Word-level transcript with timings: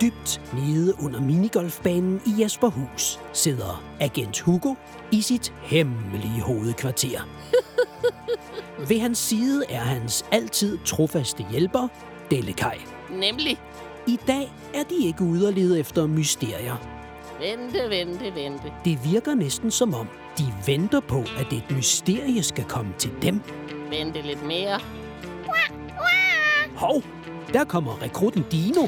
Dybt 0.00 0.40
nede 0.54 0.94
under 1.02 1.20
minigolfbanen 1.20 2.20
i 2.26 2.42
Jesperhus 2.42 3.20
sidder 3.32 3.84
agent 4.00 4.40
Hugo 4.40 4.74
i 5.12 5.20
sit 5.20 5.54
hemmelige 5.62 6.40
hovedkvarter. 6.40 7.28
Ved 8.88 9.00
hans 9.00 9.18
side 9.18 9.64
er 9.70 9.80
hans 9.80 10.24
altid 10.32 10.78
trofaste 10.84 11.44
hjælper, 11.50 11.88
Dellekaj. 12.30 12.78
Nemlig. 13.10 13.60
I 14.06 14.18
dag 14.26 14.52
er 14.74 14.82
de 14.82 15.06
ikke 15.06 15.24
ude 15.24 15.46
og 15.48 15.52
lede 15.52 15.80
efter 15.80 16.06
mysterier. 16.06 16.97
Vente, 17.40 17.90
vente, 17.90 18.34
vente. 18.34 18.72
Det 18.84 19.12
virker 19.12 19.34
næsten 19.34 19.70
som 19.70 19.94
om, 19.94 20.08
de 20.38 20.44
venter 20.66 21.00
på, 21.00 21.18
at 21.18 21.52
et 21.52 21.70
mysterie 21.70 22.42
skal 22.42 22.64
komme 22.64 22.94
til 22.98 23.10
dem. 23.22 23.40
Vente 23.90 24.22
lidt 24.22 24.46
mere. 24.46 24.80
Hov, 26.76 27.02
der 27.52 27.64
kommer 27.64 28.02
rekruten 28.02 28.44
Dino. 28.50 28.86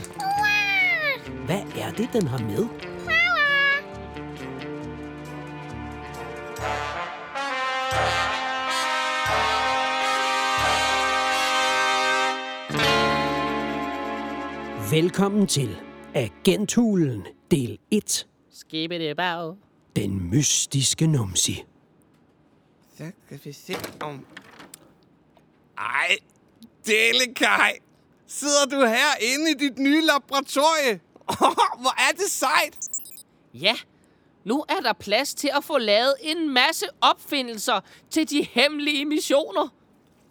Hvad 1.47 1.62
er 1.79 1.91
det, 1.91 2.09
den 2.12 2.27
har 2.27 2.38
med? 2.38 2.66
Velkommen 14.91 15.46
til 15.46 15.77
Agenthulen, 16.15 17.27
del 17.51 17.79
1. 17.91 18.27
Skibbidi-bag. 18.60 19.56
Den 19.96 20.30
mystiske 20.30 21.06
numsi. 21.06 21.64
Så 22.98 23.10
kan 23.28 23.41
vi 23.45 23.52
se 23.52 23.77
om... 24.01 24.27
Ej, 25.79 26.16
Delikaj! 26.87 27.79
Sidder 28.26 28.66
du 28.70 28.87
her 28.87 29.16
inde 29.20 29.51
i 29.51 29.54
dit 29.54 29.79
nye 29.79 30.01
laboratorie? 30.01 31.01
Hvor 31.80 32.10
er 32.10 32.12
det 32.12 32.30
sejt! 32.30 32.79
Ja, 33.54 33.76
nu 34.45 34.65
er 34.68 34.80
der 34.80 34.92
plads 34.92 35.35
til 35.35 35.51
at 35.57 35.65
få 35.65 35.79
lavet 35.79 36.15
en 36.20 36.54
masse 36.54 36.87
opfindelser 37.01 37.80
til 38.10 38.30
de 38.30 38.42
hemmelige 38.42 39.04
missioner. 39.04 39.68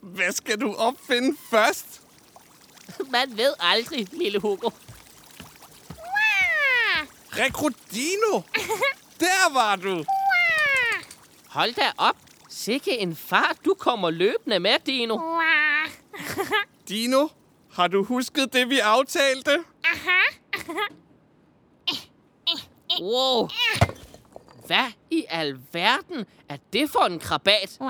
Hvad 0.02 0.32
skal 0.32 0.62
du 0.62 0.74
opfinde 0.74 1.38
først? 1.50 2.02
Man 3.12 3.38
ved 3.38 3.54
aldrig, 3.60 4.08
lille 4.14 4.40
Hugo. 4.40 4.70
Rekrutino! 7.32 8.42
Der 9.20 9.54
var 9.54 9.76
du! 9.76 10.04
Hold 11.48 11.74
da 11.74 11.92
op. 11.98 12.16
Sikke 12.50 12.98
en 13.00 13.16
fart, 13.16 13.58
du 13.66 13.74
kommer 13.74 14.10
løbende 14.10 14.60
med, 14.60 14.80
Dino. 14.86 15.18
Dino, 16.90 17.28
har 17.74 17.88
du 17.88 18.04
husket 18.04 18.54
det, 18.54 18.70
vi 18.70 18.80
aftalte? 18.80 19.64
Wow. 23.02 23.48
Hvad 24.68 24.92
i 25.12 25.26
alverden 25.30 26.26
er 26.50 26.58
det 26.74 26.90
for 26.90 27.06
en 27.06 27.20
krabat? 27.20 27.78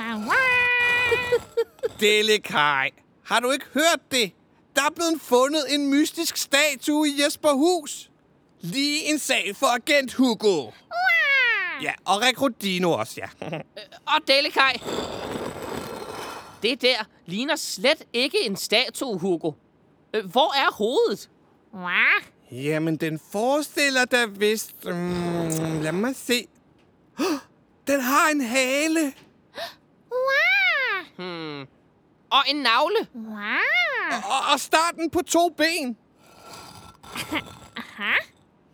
Delikaj, 1.99 2.89
har 3.25 3.39
du 3.39 3.51
ikke 3.51 3.65
hørt 3.73 4.11
det? 4.11 4.31
Der 4.75 4.81
er 4.81 4.89
blevet 4.95 5.21
fundet 5.21 5.63
en 5.69 5.89
mystisk 5.89 6.37
statue 6.37 7.07
i 7.09 7.23
Jesperhus. 7.23 8.08
Lige 8.61 9.05
en 9.05 9.19
sag 9.19 9.55
for 9.55 9.67
agent 9.67 10.13
Hugo. 10.13 10.71
Ja, 11.81 11.93
og 12.05 12.21
Rekrutino 12.21 12.91
også, 12.91 13.21
ja. 13.21 13.47
Og 14.05 14.27
Delikaj. 14.27 14.73
Det 16.63 16.81
der 16.81 17.03
ligner 17.25 17.55
slet 17.55 18.03
ikke 18.13 18.37
en 18.45 18.55
statue, 18.55 19.19
Hugo. 19.19 19.51
Øh, 20.13 20.25
Hvor 20.25 20.53
er 20.57 20.71
hovedet? 20.73 21.29
Jamen, 22.51 22.97
den 22.97 23.19
forestiller 23.31 24.05
da 24.05 24.25
vist... 24.25 24.85
Mm, 24.85 25.81
lad 25.81 25.91
mig 25.91 26.15
se. 26.15 26.47
Den 27.87 28.01
har 28.01 28.29
en 28.29 28.41
hale. 28.41 29.13
Hmm. 31.17 31.61
Og 32.29 32.43
en 32.47 32.55
navle. 32.55 33.07
Og, 34.11 34.53
og 34.53 34.59
starten 34.59 35.09
på 35.09 35.21
to 35.21 35.49
ben. 35.49 35.97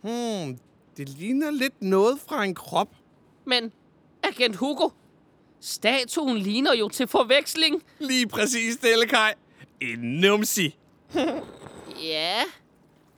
Hmm, 0.06 0.58
det 0.96 1.08
ligner 1.08 1.50
lidt 1.50 1.82
noget 1.82 2.18
fra 2.28 2.44
en 2.44 2.54
krop. 2.54 2.88
Men, 3.44 3.72
agent 4.22 4.56
Hugo, 4.56 4.88
statuen 5.60 6.38
ligner 6.38 6.74
jo 6.74 6.88
til 6.88 7.06
forveksling. 7.06 7.82
Lige 7.98 8.28
præcis, 8.28 8.76
Delikaj. 8.76 9.34
En 9.80 9.98
numsi. 9.98 10.76
Ja, 12.02 12.42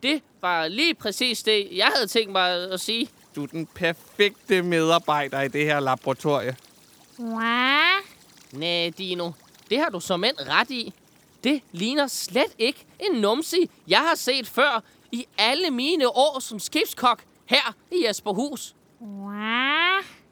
det 0.02 0.22
var 0.40 0.68
lige 0.68 0.94
præcis 0.94 1.42
det, 1.42 1.68
jeg 1.72 1.90
havde 1.94 2.06
tænkt 2.06 2.32
mig 2.32 2.72
at 2.72 2.80
sige. 2.80 3.08
Du 3.36 3.42
er 3.42 3.46
den 3.46 3.66
perfekte 3.66 4.62
medarbejder 4.62 5.40
i 5.40 5.48
det 5.48 5.64
her 5.64 5.80
laboratorie. 5.80 6.56
Næh, 8.52 8.92
Dino, 8.98 9.30
det 9.70 9.78
har 9.78 9.90
du 9.90 10.00
som 10.00 10.24
end 10.24 10.36
ret 10.40 10.70
i. 10.70 10.92
Det 11.44 11.62
ligner 11.72 12.06
slet 12.06 12.52
ikke 12.58 12.86
en 13.00 13.20
numsi, 13.20 13.70
jeg 13.88 13.98
har 13.98 14.14
set 14.14 14.48
før 14.48 14.82
i 15.12 15.26
alle 15.38 15.70
mine 15.70 16.08
år 16.08 16.38
som 16.40 16.58
skibskok 16.58 17.22
her 17.46 17.74
i 17.92 18.04
Jesperhus. 18.08 18.74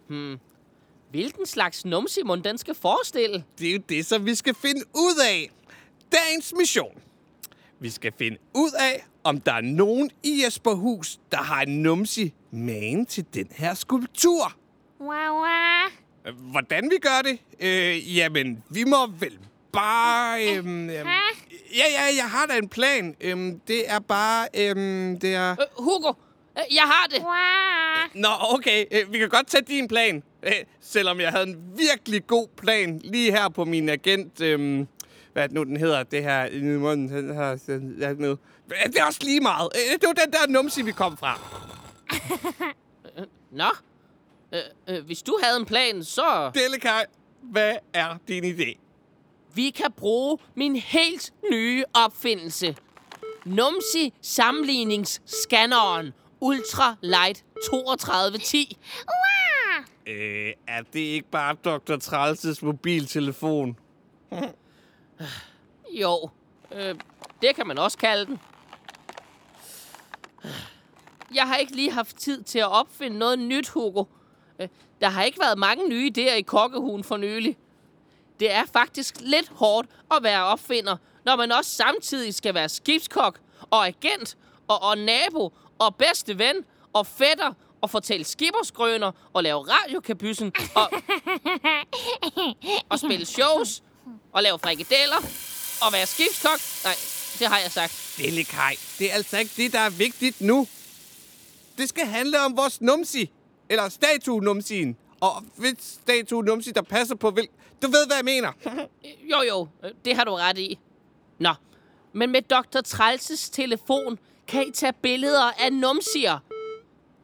Hmm. 0.08 0.38
Hvilken 1.10 1.46
slags 1.46 1.84
numsi 1.84 2.22
mon 2.22 2.44
den 2.44 2.58
skal 2.58 2.74
forestille? 2.74 3.44
Det 3.58 3.68
er 3.68 3.72
jo 3.72 3.80
det, 3.88 4.06
som 4.06 4.26
vi 4.26 4.34
skal 4.34 4.54
finde 4.54 4.82
ud 4.94 5.20
af. 5.28 5.50
Dagens 6.12 6.54
mission. 6.58 7.02
Vi 7.80 7.90
skal 7.90 8.12
finde 8.18 8.38
ud 8.54 8.70
af, 8.78 9.06
om 9.24 9.40
der 9.40 9.52
er 9.52 9.60
nogen 9.60 10.10
i 10.22 10.42
Jesperhus, 10.44 11.18
der 11.32 11.38
har 11.38 11.62
en 11.62 11.82
numsi 11.82 12.32
magen 12.50 13.06
til 13.06 13.24
den 13.34 13.48
her 13.50 13.74
skulptur. 13.74 14.52
Hvordan 16.50 16.90
vi 16.90 16.96
gør 16.98 17.22
det? 17.24 17.38
Øh, 17.60 18.16
jamen, 18.16 18.62
vi 18.70 18.84
må 18.84 19.06
vel 19.06 19.38
bare... 19.72 20.56
Øhm, 20.56 20.90
øhm, 20.90 21.08
ja, 21.74 21.84
ja, 21.92 22.16
jeg 22.16 22.30
har 22.30 22.46
da 22.46 22.56
en 22.58 22.68
plan. 22.68 23.16
Øhm, 23.20 23.60
det 23.68 23.90
er 23.90 23.98
bare... 23.98 24.48
Øhm, 24.54 25.20
det 25.20 25.34
er... 25.34 25.50
Øh, 25.50 25.84
Hugo, 25.84 26.12
øh, 26.58 26.74
jeg 26.74 26.82
har 26.82 27.06
det. 27.10 27.22
Nå, 28.14 28.28
okay. 28.54 28.84
Øh, 28.90 29.12
vi 29.12 29.18
kan 29.18 29.28
godt 29.28 29.46
tage 29.46 29.62
din 29.68 29.88
plan. 29.88 30.22
Øh, 30.42 30.52
selvom 30.80 31.20
jeg 31.20 31.30
havde 31.30 31.46
en 31.46 31.56
virkelig 31.76 32.26
god 32.26 32.48
plan 32.56 33.00
lige 33.04 33.30
her 33.30 33.48
på 33.48 33.64
min 33.64 33.88
agent... 33.88 34.40
Øhm, 34.40 34.88
hvad 35.32 35.42
er 35.42 35.46
det 35.46 35.54
nu, 35.54 35.64
den 35.64 35.76
hedder? 35.76 36.02
Det 36.02 36.22
her... 36.22 36.48
Øh, 36.52 36.62
Det 38.92 38.98
er 38.98 39.04
også 39.04 39.20
lige 39.22 39.40
meget. 39.40 39.68
Øh, 39.74 39.92
Det 40.00 40.06
var 40.06 40.12
den 40.12 40.32
der 40.32 40.46
numsi, 40.48 40.82
vi 40.82 40.92
kom 40.92 41.16
fra. 41.16 41.40
Nå, 43.52 43.64
øh, 44.52 44.60
øh, 44.88 45.04
hvis 45.06 45.22
du 45.22 45.38
havde 45.42 45.56
en 45.60 45.66
plan, 45.66 46.04
så... 46.04 46.50
Delikaj, 46.54 47.06
hvad 47.42 47.74
er 47.94 48.18
din 48.28 48.44
idé? 48.44 48.85
Vi 49.56 49.70
kan 49.70 49.92
bruge 49.92 50.38
min 50.54 50.76
helt 50.76 51.32
nye 51.50 51.84
opfindelse. 51.94 52.76
Numsi 53.44 54.12
sammenligningsscanneren 54.20 56.12
Ultra 56.40 56.96
Light 57.00 57.44
3210. 57.70 58.78
Øh, 60.06 60.52
er 60.66 60.82
det 60.92 61.00
ikke 61.00 61.30
bare 61.30 61.54
Dr. 61.64 61.96
Trælses 61.96 62.62
mobiltelefon? 62.62 63.78
Jo, 66.00 66.30
øh, 66.72 66.94
det 67.42 67.54
kan 67.56 67.66
man 67.66 67.78
også 67.78 67.98
kalde 67.98 68.26
den. 68.26 68.38
Jeg 71.34 71.42
har 71.48 71.56
ikke 71.56 71.76
lige 71.76 71.92
haft 71.92 72.16
tid 72.16 72.42
til 72.42 72.58
at 72.58 72.70
opfinde 72.70 73.18
noget 73.18 73.38
nyt, 73.38 73.68
Hugo. 73.68 74.04
Øh, 74.60 74.68
Der 75.00 75.08
har 75.08 75.22
ikke 75.22 75.40
været 75.40 75.58
mange 75.58 75.88
nye 75.88 76.10
idéer 76.18 76.34
i 76.34 76.42
kokkehugen 76.42 77.04
for 77.04 77.16
nylig. 77.16 77.56
Det 78.40 78.52
er 78.52 78.64
faktisk 78.72 79.14
lidt 79.20 79.48
hårdt 79.48 79.88
at 80.16 80.22
være 80.22 80.44
opfinder, 80.44 80.96
når 81.24 81.36
man 81.36 81.52
også 81.52 81.70
samtidig 81.70 82.34
skal 82.34 82.54
være 82.54 82.68
skibskok 82.68 83.40
og 83.70 83.86
agent 83.86 84.36
og, 84.68 84.82
og 84.82 84.98
nabo 84.98 85.52
og 85.78 85.96
bedste 85.96 86.38
ven 86.38 86.54
og 86.92 87.06
fætter 87.06 87.52
og 87.80 87.90
fortælle 87.90 88.24
skibbersgrøner 88.24 89.12
og 89.32 89.42
lave 89.42 89.66
radiokabyssen 89.68 90.52
og, 90.74 90.90
og 92.88 92.98
spille 92.98 93.26
shows 93.26 93.82
og 94.32 94.42
lave 94.42 94.58
frikadeller 94.58 95.16
og 95.82 95.92
være 95.92 96.06
skibskok. 96.06 96.60
Nej, 96.84 96.94
det 97.38 97.46
har 97.46 97.58
jeg 97.58 97.70
sagt. 97.70 98.14
Delikaj, 98.18 98.76
det 98.98 99.10
er 99.10 99.14
altså 99.14 99.38
ikke 99.38 99.52
det, 99.56 99.72
der 99.72 99.78
er 99.78 99.90
vigtigt 99.90 100.40
nu. 100.40 100.66
Det 101.78 101.88
skal 101.88 102.06
handle 102.06 102.40
om 102.40 102.56
vores 102.56 102.80
numsi. 102.80 103.30
Eller 103.68 103.88
statue-numsien. 103.88 104.96
Og 105.20 105.44
hvis 105.56 105.74
statue-numsi, 106.02 106.70
der 106.70 106.82
passer 106.82 107.14
på 107.14 107.30
hvil... 107.30 107.48
Du 107.82 107.86
ved, 107.86 108.06
hvad 108.06 108.16
jeg 108.16 108.24
mener. 108.24 108.52
Jo, 109.30 109.36
jo, 109.48 109.68
det 110.04 110.16
har 110.16 110.24
du 110.24 110.30
ret 110.34 110.58
i. 110.58 110.78
Nå, 111.38 111.50
men 112.12 112.30
med 112.32 112.42
Dr. 112.42 112.80
Trælses 112.80 113.50
telefon 113.50 114.18
kan 114.46 114.68
I 114.68 114.70
tage 114.70 114.92
billeder 114.92 115.50
af 115.64 115.72
numsier. 115.72 116.38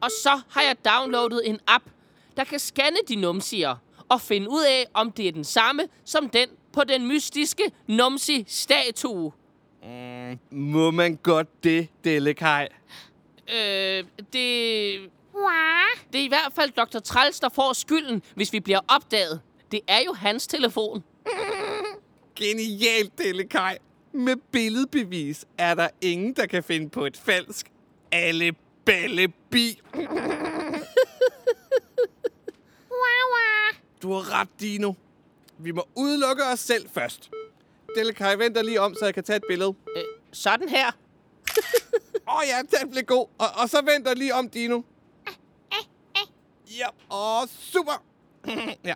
Og 0.00 0.10
så 0.22 0.40
har 0.50 0.62
jeg 0.62 0.76
downloadet 0.84 1.48
en 1.48 1.60
app, 1.66 1.84
der 2.36 2.44
kan 2.44 2.58
scanne 2.58 2.98
de 3.08 3.16
numsier 3.16 3.76
og 4.08 4.20
finde 4.20 4.50
ud 4.50 4.62
af, 4.68 4.86
om 4.94 5.12
det 5.12 5.28
er 5.28 5.32
den 5.32 5.44
samme 5.44 5.82
som 6.04 6.28
den 6.28 6.48
på 6.72 6.84
den 6.84 7.06
mystiske 7.08 7.62
numsi-statue. 7.86 9.32
Må 10.50 10.90
man 10.90 11.16
godt 11.16 11.64
det, 11.64 11.88
Delikaj? 12.04 12.68
Øh, 13.54 14.04
det... 14.32 15.10
Det 16.12 16.20
er 16.20 16.24
i 16.24 16.28
hvert 16.28 16.52
fald 16.54 16.70
Dr. 16.70 16.98
Træls, 16.98 17.40
der 17.40 17.48
får 17.48 17.72
skylden, 17.72 18.22
hvis 18.34 18.52
vi 18.52 18.60
bliver 18.60 18.80
opdaget. 18.88 19.40
Det 19.72 19.80
er 19.88 20.00
jo 20.06 20.12
hans 20.12 20.46
telefon. 20.46 21.04
Genialt, 22.36 23.18
Delikaj. 23.18 23.78
Med 24.12 24.36
billedbevis 24.36 25.44
er 25.58 25.74
der 25.74 25.88
ingen, 26.00 26.32
der 26.36 26.46
kan 26.46 26.64
finde 26.64 26.90
på 26.90 27.06
et 27.06 27.16
falsk. 27.16 27.72
Alle 28.12 28.52
balle 28.84 29.28
bi. 29.50 29.80
Du 34.02 34.12
har 34.12 34.40
ret, 34.40 34.48
Dino. 34.60 34.92
Vi 35.58 35.70
må 35.70 35.88
udelukke 35.96 36.42
os 36.44 36.60
selv 36.60 36.88
først. 36.90 37.30
Delikaj, 37.96 38.36
vent 38.36 38.54
dig 38.54 38.64
lige 38.64 38.80
om, 38.80 38.94
så 38.94 39.04
jeg 39.04 39.14
kan 39.14 39.24
tage 39.24 39.36
et 39.36 39.44
billede. 39.48 39.74
Øh, 39.96 40.02
sådan 40.32 40.68
her. 40.68 40.86
Åh 42.28 42.36
oh, 42.36 42.42
ja, 42.46 42.78
den 42.78 42.90
blev 42.90 43.02
god. 43.02 43.26
Og, 43.38 43.46
og 43.62 43.68
så 43.68 43.82
vent 43.84 44.06
dig 44.06 44.16
lige 44.16 44.34
om, 44.34 44.48
Dino. 44.48 44.82
Ja, 46.78 46.86
og 47.08 47.48
super. 47.48 48.04
ja. 48.84 48.94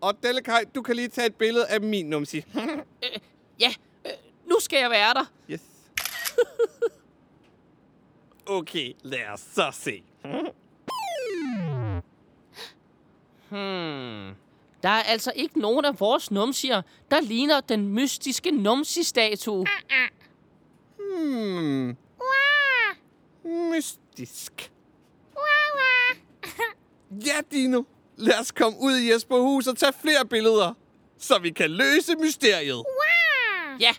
Og 0.00 0.14
Delikaj, 0.22 0.64
du 0.74 0.82
kan 0.82 0.96
lige 0.96 1.08
tage 1.08 1.26
et 1.26 1.34
billede 1.34 1.66
af 1.66 1.80
min 1.80 2.06
numsi. 2.06 2.44
Ja, 3.60 3.70
øh, 4.06 4.12
nu 4.46 4.56
skal 4.60 4.78
jeg 4.78 4.90
være 4.90 5.14
der. 5.14 5.24
Yes. 5.50 5.60
okay, 8.58 8.92
lad 9.02 9.26
os 9.32 9.40
så 9.40 9.70
se. 9.72 10.02
Hmm. 13.50 14.34
Der 14.82 14.88
er 14.88 15.02
altså 15.02 15.32
ikke 15.36 15.60
nogen 15.60 15.84
af 15.84 16.00
vores 16.00 16.30
numsier, 16.30 16.82
der 17.10 17.20
ligner 17.20 17.60
den 17.60 17.88
mystiske 17.88 18.50
numsi-statue. 18.50 19.66
Hmm. 20.98 21.96
Mystisk. 23.44 24.72
Ja, 27.26 27.40
Dino. 27.52 27.82
Lad 28.20 28.40
os 28.40 28.52
komme 28.52 28.78
ud 28.80 28.96
i 28.96 29.12
Jesperhus 29.12 29.66
og 29.66 29.76
tage 29.78 29.92
flere 30.02 30.26
billeder, 30.26 30.74
så 31.18 31.38
vi 31.38 31.50
kan 31.50 31.70
løse 31.70 32.14
mysteriet. 32.20 32.82
Ja, 33.80 33.92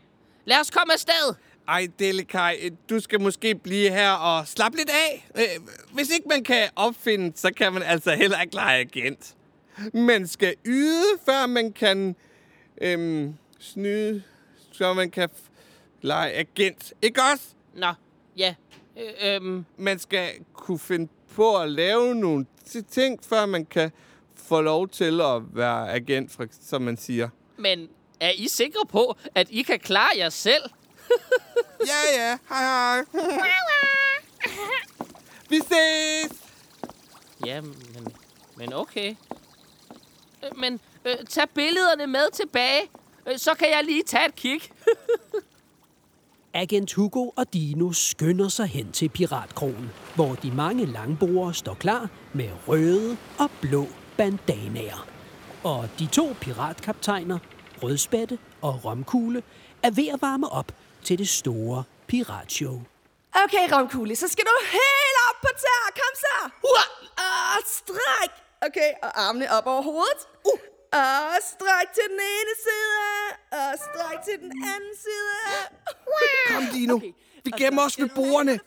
lad 0.46 0.60
os 0.60 0.70
komme 0.72 0.94
afsted. 0.94 1.36
Ej, 1.68 1.88
Delikaj, 2.00 2.70
du 2.90 3.00
skal 3.00 3.22
måske 3.22 3.56
blive 3.56 3.90
her 3.90 4.12
og 4.12 4.48
slappe 4.48 4.78
lidt 4.78 4.90
af. 4.90 5.28
Øh, 5.38 5.44
Hvis 5.94 6.10
ikke 6.10 6.28
man 6.30 6.44
kan 6.44 6.70
opfinde, 6.76 7.32
så 7.36 7.52
kan 7.58 7.74
man 7.74 7.84
altså 7.84 8.12
heller 8.16 8.42
ikke 8.42 8.56
lege 8.56 8.80
agent. 8.80 9.36
Man 9.94 10.28
skal 10.28 10.56
yde, 10.66 11.04
før 11.26 11.46
man 11.48 11.74
kan 11.74 12.16
øhm, 12.82 13.34
snyde, 13.60 14.24
så 14.72 14.94
man 14.94 15.12
kan 15.12 15.30
f- 15.30 15.50
lege 16.02 16.32
agent. 16.34 16.94
Ikke 17.02 17.22
også? 17.34 17.44
Nå, 17.76 17.94
ja. 18.38 18.56
Øh, 19.00 19.36
øhm, 19.36 19.66
Man 19.78 20.00
skal 20.00 20.30
kunne 20.54 20.80
finde 20.80 21.08
på 21.36 21.58
at 21.58 21.70
lave 21.72 22.16
nogle 22.16 22.46
ti- 22.66 22.82
ting, 22.82 23.20
før 23.30 23.46
man 23.46 23.66
kan 23.66 23.92
få 24.52 24.62
lov 24.62 24.88
til 24.88 25.22
at 25.22 25.42
være 25.54 25.92
agent, 25.94 26.38
som 26.62 26.82
man 26.82 26.98
siger. 26.98 27.30
men 27.58 27.88
er 28.20 28.32
I 28.36 28.48
sikre 28.48 28.86
på, 28.90 29.18
at 29.36 29.48
I 29.50 29.62
kan 29.62 29.80
klare 29.80 30.10
jer 30.18 30.30
selv? 30.30 30.64
Ja, 31.88 32.22
ja. 32.24 32.38
Hej, 32.50 32.64
hej. 32.64 33.04
Vi 35.50 35.58
ses! 35.60 36.32
Ja, 37.46 37.62
men, 37.62 37.76
men 38.58 38.74
okay. 38.74 39.16
Øh, 40.44 40.58
Men 40.60 40.80
øh, 41.06 41.16
tag 41.30 41.50
billederne 41.50 42.08
med 42.08 42.32
tilbage, 42.34 42.82
øh, 43.28 43.38
så 43.38 43.54
kan 43.54 43.68
jeg 43.70 43.84
lige 43.84 44.04
tage 44.04 44.26
et 44.26 44.36
kig. 44.36 44.62
Agent 46.54 46.94
Hugo 46.94 47.30
og 47.36 47.54
Dino 47.54 47.92
skynder 47.92 48.48
sig 48.50 48.68
hen 48.68 48.92
til 48.92 49.10
Piratkrogen, 49.10 49.90
hvor 50.16 50.36
de 50.36 50.52
mange 50.52 50.86
langbordere 50.86 51.54
står 51.54 51.74
klar 51.74 52.10
med 52.34 52.50
røde 52.68 53.18
og 53.40 53.50
blå 53.62 53.88
bandanaer. 54.18 55.08
Og 55.64 55.90
de 56.00 56.06
to 56.08 56.36
piratkaptajner, 56.42 57.40
Rødspætte 57.84 58.40
og 58.62 58.86
Romkugle, 58.86 59.44
er 59.84 59.92
ved 59.92 60.08
at 60.08 60.22
varme 60.22 60.50
op 60.50 60.72
til 61.04 61.18
det 61.18 61.30
store 61.30 61.84
piratshow. 62.08 62.82
Okay, 63.34 63.66
Romkugle, 63.74 64.16
så 64.16 64.28
skal 64.28 64.46
du 64.46 64.56
helt 64.72 65.18
op 65.30 65.42
på 65.42 65.50
tær. 65.64 65.84
Kom 66.00 66.14
så. 66.16 66.50
Uh, 66.64 66.86
og 67.18 67.62
stræk. 67.66 68.32
Okay, 68.68 68.92
og 69.04 69.22
armene 69.28 69.52
op 69.52 69.68
over 69.68 69.82
hovedet. 69.82 70.22
Uh. 70.46 70.60
Og 70.94 71.38
stræk 71.54 71.88
til 71.94 72.04
den 72.14 72.22
ene 72.38 72.54
side. 72.66 73.26
Og 73.52 73.74
stræk 73.88 74.18
til 74.28 74.38
den 74.40 74.52
anden 74.74 74.96
side. 75.06 75.40
Kom, 76.48 76.64
Dino. 76.74 76.96
Okay. 76.96 77.12
Vi 77.44 77.52
gemmer 77.58 77.86
os 77.86 78.00
ved 78.00 78.10
bordene. 78.16 78.60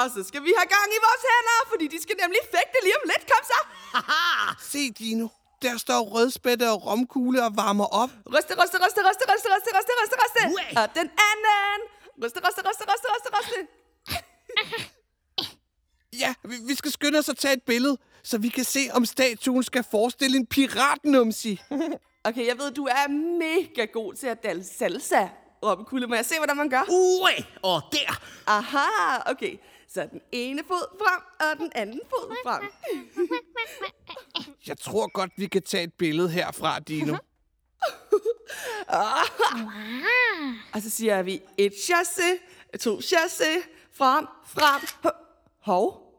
Og 0.00 0.06
så 0.14 0.20
skal 0.28 0.42
vi 0.46 0.52
have 0.58 0.68
gang 0.76 0.88
i 0.98 1.00
vores 1.06 1.22
hænder, 1.30 1.58
fordi 1.72 1.86
de 1.94 1.98
skal 2.04 2.16
nemlig 2.22 2.42
fægte 2.54 2.78
lige 2.86 2.96
om 3.00 3.04
lidt. 3.12 3.24
Kom 3.32 3.42
så. 3.52 3.60
Se, 4.72 4.82
Dino. 4.98 5.28
Der 5.62 5.76
står 5.84 6.00
rødspætte 6.14 6.70
og 6.70 6.86
romkugle 6.86 7.44
og 7.46 7.52
varmer 7.56 7.88
op. 8.02 8.10
Ryste, 8.34 8.52
ryste, 8.60 8.76
ryste, 8.84 9.00
ryste, 9.08 9.24
ryste, 9.32 9.48
ryste, 9.54 9.70
ryste, 9.78 9.92
ryste, 10.00 10.16
ryste. 10.22 10.42
Og 10.80 10.86
den 10.94 11.08
anden. 11.30 11.80
Ryste, 12.22 12.40
ryste, 12.46 12.60
ryste, 12.68 12.84
ryste, 12.90 13.08
ryste, 13.14 13.28
ryste. 13.38 13.58
Ja, 16.18 16.34
vi, 16.44 16.54
vi 16.66 16.74
skal 16.74 16.90
skynde 16.92 17.18
os 17.18 17.28
at 17.28 17.36
tage 17.36 17.54
et 17.54 17.62
billede, 17.62 17.98
så 18.24 18.38
vi 18.38 18.48
kan 18.48 18.64
se, 18.64 18.88
om 18.92 19.04
statuen 19.06 19.62
skal 19.62 19.84
forestille 19.90 20.36
en 20.36 20.46
piratnumsi. 20.46 21.60
Okay, 22.24 22.46
jeg 22.46 22.58
ved, 22.58 22.70
du 22.70 22.84
er 22.84 23.08
mega 23.38 23.84
god 23.84 24.14
til 24.14 24.26
at 24.26 24.42
danse 24.42 24.74
salsa. 24.78 25.28
Romkugle, 25.62 26.06
må 26.06 26.14
jeg 26.14 26.26
se, 26.26 26.36
hvordan 26.36 26.56
man 26.56 26.70
gør? 26.70 26.82
Ue, 26.90 27.30
og 27.62 27.82
der. 27.92 28.20
Aha, 28.46 29.30
okay. 29.30 29.56
Så 29.88 30.08
den 30.12 30.20
ene 30.32 30.62
fod 30.68 30.98
frem, 30.98 31.22
og 31.50 31.58
den 31.58 31.72
anden 31.74 32.00
fod 32.10 32.36
frem. 32.44 32.62
Jeg 34.66 34.78
tror 34.78 35.08
godt, 35.12 35.32
vi 35.36 35.46
kan 35.46 35.62
tage 35.62 35.84
et 35.84 35.94
billede 35.94 36.28
herfra, 36.30 36.80
Dino. 36.80 37.16
Og 40.74 40.82
så 40.82 40.90
siger 40.90 41.22
vi 41.22 41.40
et 41.58 41.72
chasse, 41.84 42.22
to 42.80 43.00
chasse, 43.00 43.44
frem, 43.92 44.26
frem. 44.46 44.80
Ho- 45.04 45.22
Hov, 45.60 46.14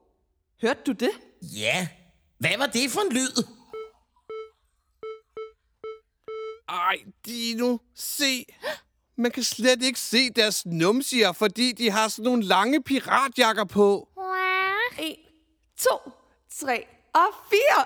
hørte 0.62 0.80
du 0.88 0.92
det? 0.92 1.12
Ja, 1.42 1.88
hvad 2.38 2.58
var 2.58 2.66
det 2.66 2.92
for 2.92 3.02
en 3.02 3.14
lyd? 3.14 3.44
Ej, 6.70 6.98
Dino, 7.26 7.78
se. 7.96 8.46
Man 9.18 9.32
kan 9.32 9.44
slet 9.44 9.84
ikke 9.84 10.00
se 10.00 10.30
deres 10.30 10.66
numsier, 10.66 11.32
fordi 11.32 11.72
de 11.72 11.92
har 11.92 12.08
sådan 12.08 12.24
nogle 12.24 12.44
lange 12.44 12.84
piratjakker 12.84 13.64
på. 13.64 14.08
En, 15.00 15.16
to, 15.78 16.12
tre 16.60 16.88
og 17.14 17.28
fire. 17.50 17.86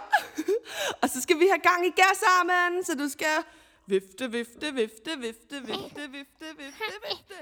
og 1.01 1.09
så 1.09 1.21
skal 1.21 1.39
vi 1.39 1.47
have 1.47 1.59
gang 1.59 1.85
i 1.87 1.91
gasarmen, 2.01 2.85
så 2.85 2.95
du 2.95 3.09
skal 3.09 3.43
vifte, 3.87 4.31
vifte, 4.31 4.73
vifte, 4.73 5.17
vifte, 5.19 5.61
vifte, 5.67 6.01
vifte, 6.11 6.47
vifte, 6.57 6.95
vifte. 7.09 7.35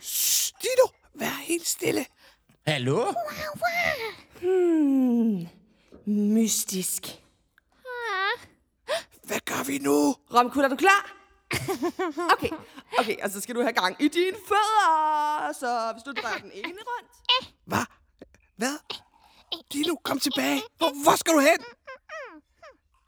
Shh, 0.00 0.52
Dino, 0.62 0.86
vær 1.14 1.40
helt 1.42 1.66
stille. 1.66 2.06
Hallo? 2.66 3.12
Mystisk. 6.06 7.02
Hvad 9.22 9.40
gør 9.44 9.64
vi 9.66 9.78
nu? 9.78 10.14
Romkul, 10.34 10.64
er 10.64 10.68
du 10.68 10.76
klar? 10.76 11.21
Okay, 12.34 12.50
okay, 12.98 13.16
og 13.22 13.30
så 13.30 13.40
skal 13.40 13.54
du 13.54 13.60
have 13.60 13.72
gang 13.72 13.96
i 13.98 14.08
dine 14.08 14.36
fødder. 14.48 15.52
Så 15.60 15.92
hvis 15.94 16.02
du 16.02 16.12
drejer 16.22 16.38
den 16.38 16.50
ene 16.54 16.78
rundt. 16.90 17.10
Hvad? 17.66 17.84
Hvad? 18.56 18.78
Dino, 19.72 19.94
kom 20.04 20.18
tilbage. 20.18 20.62
Hvor, 20.78 21.02
hvor 21.02 21.16
skal 21.16 21.34
du 21.34 21.38
hen? 21.40 21.58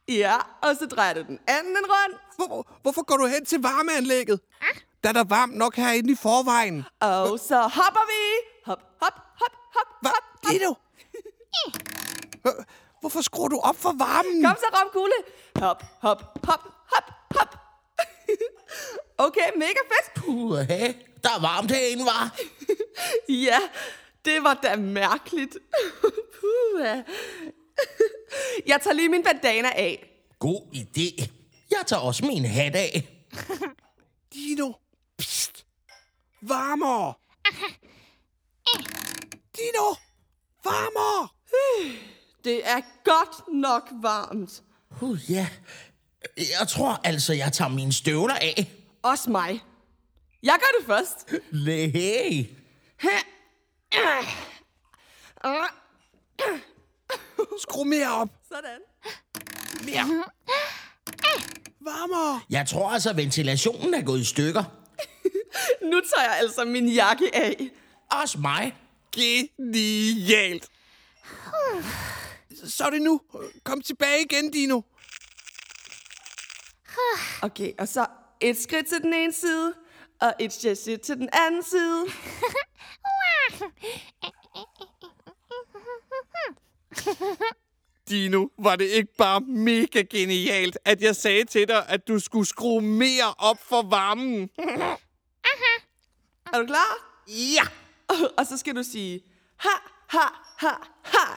Ja, 0.08 0.36
og 0.62 0.76
så 0.76 0.86
drejer 0.86 1.14
du 1.14 1.22
den 1.22 1.38
anden 1.46 1.76
rundt. 1.84 2.20
Hvor, 2.36 2.66
hvorfor 2.82 3.02
går 3.02 3.16
du 3.16 3.26
hen 3.26 3.44
til 3.44 3.62
varmeanlægget? 3.62 4.40
Der 5.02 5.08
er 5.08 5.12
der 5.12 5.24
varmt 5.24 5.54
nok 5.56 5.76
herinde 5.76 6.12
i 6.12 6.16
forvejen. 6.16 6.84
Og 7.00 7.38
så 7.40 7.60
hopper 7.62 8.06
vi. 8.12 8.46
Hop, 8.66 8.82
hop, 9.02 9.12
hop, 9.40 9.52
hop, 9.74 9.86
Hvad? 10.00 10.10
hop. 10.10 10.50
Dino? 10.52 10.74
Hvor- 12.42 12.64
Hvorfor 13.00 13.20
skruer 13.20 13.48
du 13.48 13.58
op 13.62 13.76
for 13.76 13.92
varmen? 13.98 14.44
Kom 14.44 14.56
så, 14.56 14.66
Romkugle. 14.72 15.12
Hop, 15.58 15.82
hop, 16.02 16.22
hop, 16.44 16.60
hop, 16.94 17.10
hop. 17.30 17.56
okay, 19.26 19.48
mega 19.56 19.82
fedt. 19.90 20.26
Uha, 20.26 20.92
der 21.22 21.30
er 21.36 21.40
varmt 21.40 21.70
herinde, 21.70 22.04
var. 22.04 22.36
Ja, 23.28 23.58
det 24.24 24.42
var 24.42 24.54
da 24.54 24.76
mærkeligt. 24.76 25.56
Puha. 26.40 27.02
Jeg 28.66 28.80
tager 28.82 28.94
lige 28.94 29.08
min 29.08 29.22
bandana 29.22 29.68
af. 29.68 30.10
God 30.38 30.62
idé. 30.74 31.28
Jeg 31.70 31.84
tager 31.86 32.02
også 32.02 32.26
min 32.26 32.44
hat 32.44 32.76
af. 32.76 33.08
Dino, 34.34 34.72
pst. 35.18 35.66
Varmere. 36.42 37.14
Dino, 39.56 39.94
varmere. 40.64 41.28
Det 42.44 42.68
er 42.68 42.80
godt 43.04 43.54
nok 43.54 43.88
varmt. 44.02 44.62
Uh, 45.00 45.30
ja. 45.30 45.48
Jeg 46.36 46.68
tror 46.68 47.00
altså, 47.04 47.32
jeg 47.32 47.52
tager 47.52 47.68
mine 47.68 47.92
støvler 47.92 48.34
af. 48.34 48.72
Også 49.02 49.30
mig. 49.30 49.62
Jeg 50.42 50.58
gør 50.60 50.78
det 50.78 50.86
først. 50.86 51.32
Nej. 55.44 55.68
Skru 57.62 57.84
mere 57.84 58.10
op. 58.12 58.28
Sådan. 58.48 58.80
Mere. 59.84 60.24
Varmere. 61.80 62.40
Jeg 62.50 62.66
tror 62.68 62.90
altså, 62.90 63.12
ventilationen 63.12 63.94
er 63.94 64.02
gået 64.02 64.20
i 64.20 64.24
stykker. 64.24 64.64
Nu 65.90 66.00
tager 66.14 66.28
jeg 66.28 66.38
altså 66.38 66.64
min 66.64 66.88
jakke 66.88 67.36
af. 67.36 67.70
Også 68.22 68.38
mig. 68.38 68.76
Genialt. 69.12 70.68
Så 72.64 72.84
er 72.84 72.90
det 72.90 73.02
nu. 73.02 73.20
Kom 73.64 73.80
tilbage 73.80 74.22
igen, 74.30 74.50
Dino. 74.50 74.80
Okay, 77.42 77.72
og 77.78 77.88
så 77.88 78.06
et 78.40 78.62
skridt 78.62 78.86
til 78.86 79.02
den 79.02 79.12
ene 79.12 79.32
side, 79.32 79.74
og 80.20 80.34
et 80.40 80.52
skridt 80.52 81.02
til 81.02 81.16
den 81.16 81.28
anden 81.32 81.62
side. 81.62 82.06
Dino, 88.08 88.48
var 88.58 88.76
det 88.76 88.84
ikke 88.84 89.14
bare 89.18 89.40
mega 89.40 90.02
genialt, 90.02 90.78
at 90.84 91.02
jeg 91.02 91.16
sagde 91.16 91.44
til 91.44 91.68
dig, 91.68 91.88
at 91.88 92.08
du 92.08 92.18
skulle 92.18 92.46
skrue 92.46 92.82
mere 92.82 93.34
op 93.38 93.58
for 93.62 93.82
varmen? 93.82 94.50
Er 96.52 96.60
du 96.60 96.66
klar? 96.66 97.20
Ja! 97.28 97.62
Og 98.38 98.46
så 98.46 98.56
skal 98.56 98.76
du 98.76 98.82
sige, 98.82 99.20
ha, 99.56 99.68
ha, 100.08 100.26
ha, 100.58 100.68
ha. 101.02 101.34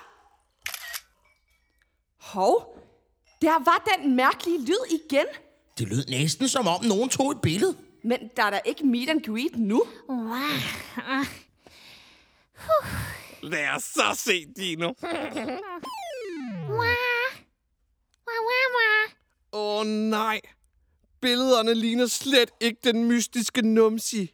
Hov, 2.17 2.79
der 3.41 3.63
var 3.63 3.83
den 3.95 4.15
mærkelige 4.15 4.65
lyd 4.65 4.85
igen. 4.91 5.25
Det 5.77 5.87
lød 5.87 6.05
næsten 6.05 6.47
som 6.47 6.67
om 6.67 6.85
nogen 6.85 7.09
tog 7.09 7.31
et 7.31 7.41
billede. 7.41 7.75
Men 8.03 8.19
der 8.37 8.43
er 8.43 8.49
da 8.49 8.59
ikke 8.65 8.85
meet 8.85 9.09
and 9.09 9.21
greet 9.21 9.55
nu. 9.55 9.83
Lad 13.43 13.69
os 13.75 13.83
så 13.83 14.01
se, 14.15 14.45
Dino. 14.57 14.93
Åh 19.53 19.79
oh, 19.79 19.85
nej. 19.85 20.41
Billederne 21.21 21.73
ligner 21.73 22.07
slet 22.07 22.49
ikke 22.59 22.79
den 22.83 23.03
mystiske 23.03 23.61
numsi. 23.61 24.33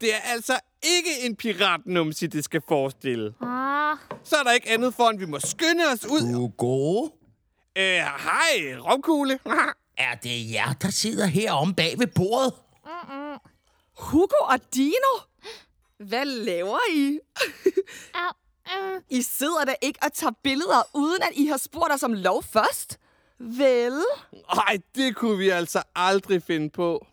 Det 0.00 0.14
er 0.14 0.20
altså 0.24 0.60
ikke 0.82 1.26
en 1.26 1.36
piratnumsi, 1.36 2.26
det 2.26 2.44
skal 2.44 2.62
forestille. 2.68 3.34
Så 4.24 4.36
er 4.36 4.42
der 4.42 4.52
ikke 4.52 4.70
andet 4.70 4.94
for, 4.94 5.08
end 5.08 5.18
vi 5.18 5.26
må 5.26 5.38
skynde 5.40 5.84
os 5.92 6.06
ud. 6.06 6.34
Hugo, 6.34 7.08
Øh, 7.78 7.84
hej, 8.04 8.76
romkugle. 8.78 9.38
er 9.98 10.14
det 10.14 10.52
jer, 10.52 10.72
der 10.72 10.90
sidder 10.90 11.26
herom 11.26 11.74
bag 11.74 11.98
ved 11.98 12.06
bordet? 12.06 12.54
Hugo 13.98 14.34
og 14.40 14.74
Dino? 14.74 15.14
Hvad 15.98 16.24
laver 16.24 16.78
I? 16.94 17.18
I 19.10 19.22
sidder 19.22 19.64
da 19.64 19.74
ikke 19.82 19.98
og 20.02 20.12
tager 20.12 20.32
billeder, 20.42 20.82
uden 20.94 21.22
at 21.22 21.30
I 21.32 21.46
har 21.46 21.56
spurgt 21.56 21.92
os 21.92 22.02
om 22.02 22.12
lov 22.12 22.42
først? 22.42 22.98
Vel? 23.38 24.02
Ej, 24.52 24.78
det 24.94 25.16
kunne 25.16 25.38
vi 25.38 25.48
altså 25.48 25.82
aldrig 25.94 26.42
finde 26.42 26.70
på. 26.70 27.06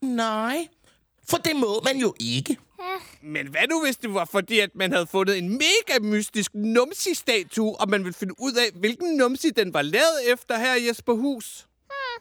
Nej, 0.00 0.68
for 1.28 1.36
det 1.36 1.56
må 1.56 1.80
man 1.84 1.96
jo 1.96 2.14
ikke. 2.20 2.56
Men 3.22 3.46
hvad 3.46 3.68
nu, 3.68 3.84
hvis 3.84 3.96
det 3.96 4.14
var 4.14 4.24
fordi, 4.24 4.58
at 4.58 4.70
man 4.74 4.92
havde 4.92 5.06
fundet 5.06 5.38
en 5.38 5.48
mega 5.48 5.98
mystisk 6.00 6.50
numsi-statue, 6.54 7.80
og 7.80 7.88
man 7.88 8.04
ville 8.04 8.14
finde 8.14 8.34
ud 8.38 8.52
af, 8.52 8.80
hvilken 8.80 9.16
numsi 9.16 9.50
den 9.50 9.74
var 9.74 9.82
lavet 9.82 10.32
efter 10.32 10.58
her 10.58 10.74
i 10.74 10.88
Jesperhus? 10.88 11.66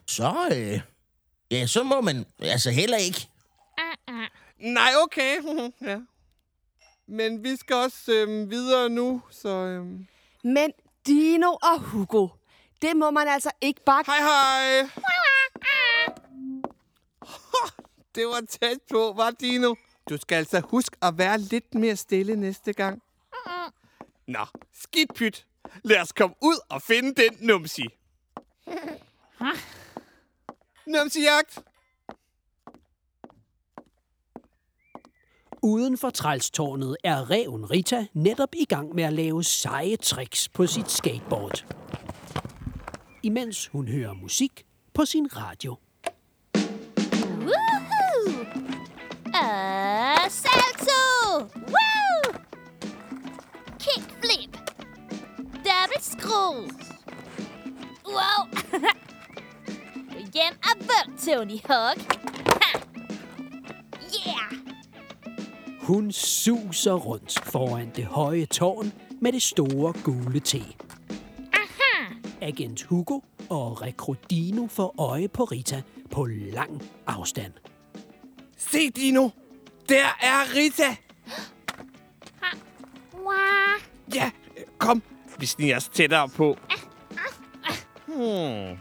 Så, 0.07 0.33
øh, 0.51 0.81
ja, 1.51 1.67
så 1.67 1.83
må 1.83 2.01
man 2.01 2.25
altså 2.39 2.71
heller 2.71 2.97
ikke. 2.97 3.27
Nej, 4.59 4.91
okay. 5.03 5.37
ja. 5.89 5.99
Men 7.07 7.43
vi 7.43 7.55
skal 7.55 7.75
også 7.75 8.11
øhm, 8.11 8.49
videre 8.49 8.89
nu, 8.89 9.21
så... 9.31 9.49
Øhm. 9.49 10.07
Men 10.43 10.71
Dino 11.07 11.51
og 11.51 11.79
Hugo, 11.79 12.27
det 12.81 12.97
må 12.97 13.11
man 13.11 13.27
altså 13.27 13.51
ikke 13.61 13.81
bare... 13.85 14.03
Hej, 14.05 14.19
hej! 14.19 14.89
Det 18.15 18.25
var 18.27 18.41
tæt 18.49 18.77
på, 18.91 19.13
var 19.17 19.31
Dino? 19.31 19.75
Du 20.09 20.17
skal 20.17 20.35
altså 20.35 20.59
huske 20.59 20.97
at 21.01 21.17
være 21.17 21.37
lidt 21.37 21.75
mere 21.75 21.95
stille 21.95 22.35
næste 22.35 22.73
gang. 22.73 23.01
Nå, 24.27 24.45
skidt 24.73 25.13
pyt. 25.13 25.47
Lad 25.83 26.01
os 26.01 26.11
komme 26.11 26.35
ud 26.41 26.59
og 26.69 26.81
finde 26.81 27.23
den 27.23 27.37
numsi. 27.39 27.87
Numsi-jagt. 30.87 31.59
Uden 35.61 35.97
for 35.97 36.09
trælstårnet 36.09 36.97
er 37.03 37.29
reven 37.29 37.71
Rita 37.71 38.07
netop 38.13 38.55
i 38.55 38.65
gang 38.65 38.95
med 38.95 39.03
at 39.03 39.13
lave 39.13 39.43
seje 39.43 39.95
tricks 39.95 40.49
på 40.49 40.67
sit 40.67 40.91
skateboard. 40.91 41.65
Imens 43.23 43.67
hun 43.67 43.87
hører 43.87 44.13
musik 44.13 44.65
på 44.93 45.05
sin 45.05 45.37
radio. 45.37 45.77
Screw! 56.05 56.67
Wow! 58.05 58.47
Hjem 60.33 60.53
og 60.63 60.77
vund, 60.79 61.17
Tony 61.17 61.59
Hawk! 61.65 61.97
Ha! 62.47 62.79
Yeah! 64.27 64.53
Hun 65.81 66.11
suser 66.11 66.93
rundt 66.93 67.39
foran 67.43 67.91
det 67.95 68.05
høje 68.05 68.45
tårn 68.45 68.93
med 69.21 69.31
det 69.31 69.41
store 69.41 69.93
gule 70.03 70.39
T. 70.39 70.55
Agent 72.41 72.83
Hugo 72.83 73.19
og 73.49 73.81
Rekrutino 73.81 74.67
får 74.67 74.95
øje 75.01 75.27
på 75.27 75.43
Rita 75.43 75.81
på 76.11 76.25
lang 76.25 76.83
afstand. 77.07 77.53
Se, 78.57 78.89
Dino. 78.89 79.29
Der 79.89 80.17
er 80.21 80.55
Rita. 80.55 80.95
Wow! 83.13 83.81
Ja, 84.13 84.31
kom. 84.77 85.03
Vi 85.39 85.45
sniger 85.45 85.77
os 85.77 85.87
tættere 85.89 86.29
på. 86.29 86.57
Hmm, 88.07 88.77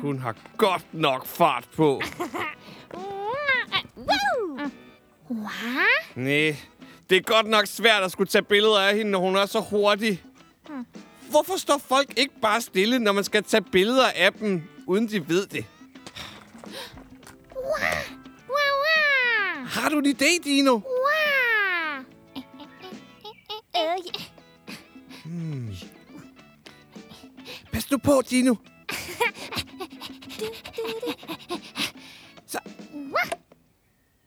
hun 0.00 0.18
har 0.18 0.34
godt 0.56 0.94
nok 0.94 1.26
fart 1.26 1.64
på. 1.76 2.00
Nej, 6.14 6.56
det 7.10 7.16
er 7.16 7.20
godt 7.22 7.46
nok 7.46 7.66
svært 7.66 8.02
at 8.02 8.12
skulle 8.12 8.28
tage 8.28 8.42
billeder 8.42 8.80
af 8.80 8.96
hende, 8.96 9.10
når 9.10 9.18
hun 9.18 9.36
er 9.36 9.46
så 9.46 9.60
hurtig. 9.60 10.22
Hvorfor 11.30 11.56
står 11.56 11.78
folk 11.88 12.18
ikke 12.18 12.34
bare 12.42 12.60
stille, 12.60 12.98
når 12.98 13.12
man 13.12 13.24
skal 13.24 13.42
tage 13.44 13.62
billeder 13.72 14.06
af 14.16 14.32
dem, 14.32 14.62
uden 14.86 15.08
de 15.08 15.28
ved 15.28 15.46
det? 15.46 15.64
Har 19.66 19.88
du 19.88 19.98
en 19.98 20.06
idé, 20.06 20.44
Dino? 20.44 20.80
Nu 27.90 27.98
på, 27.98 28.22
Dino. 28.30 28.54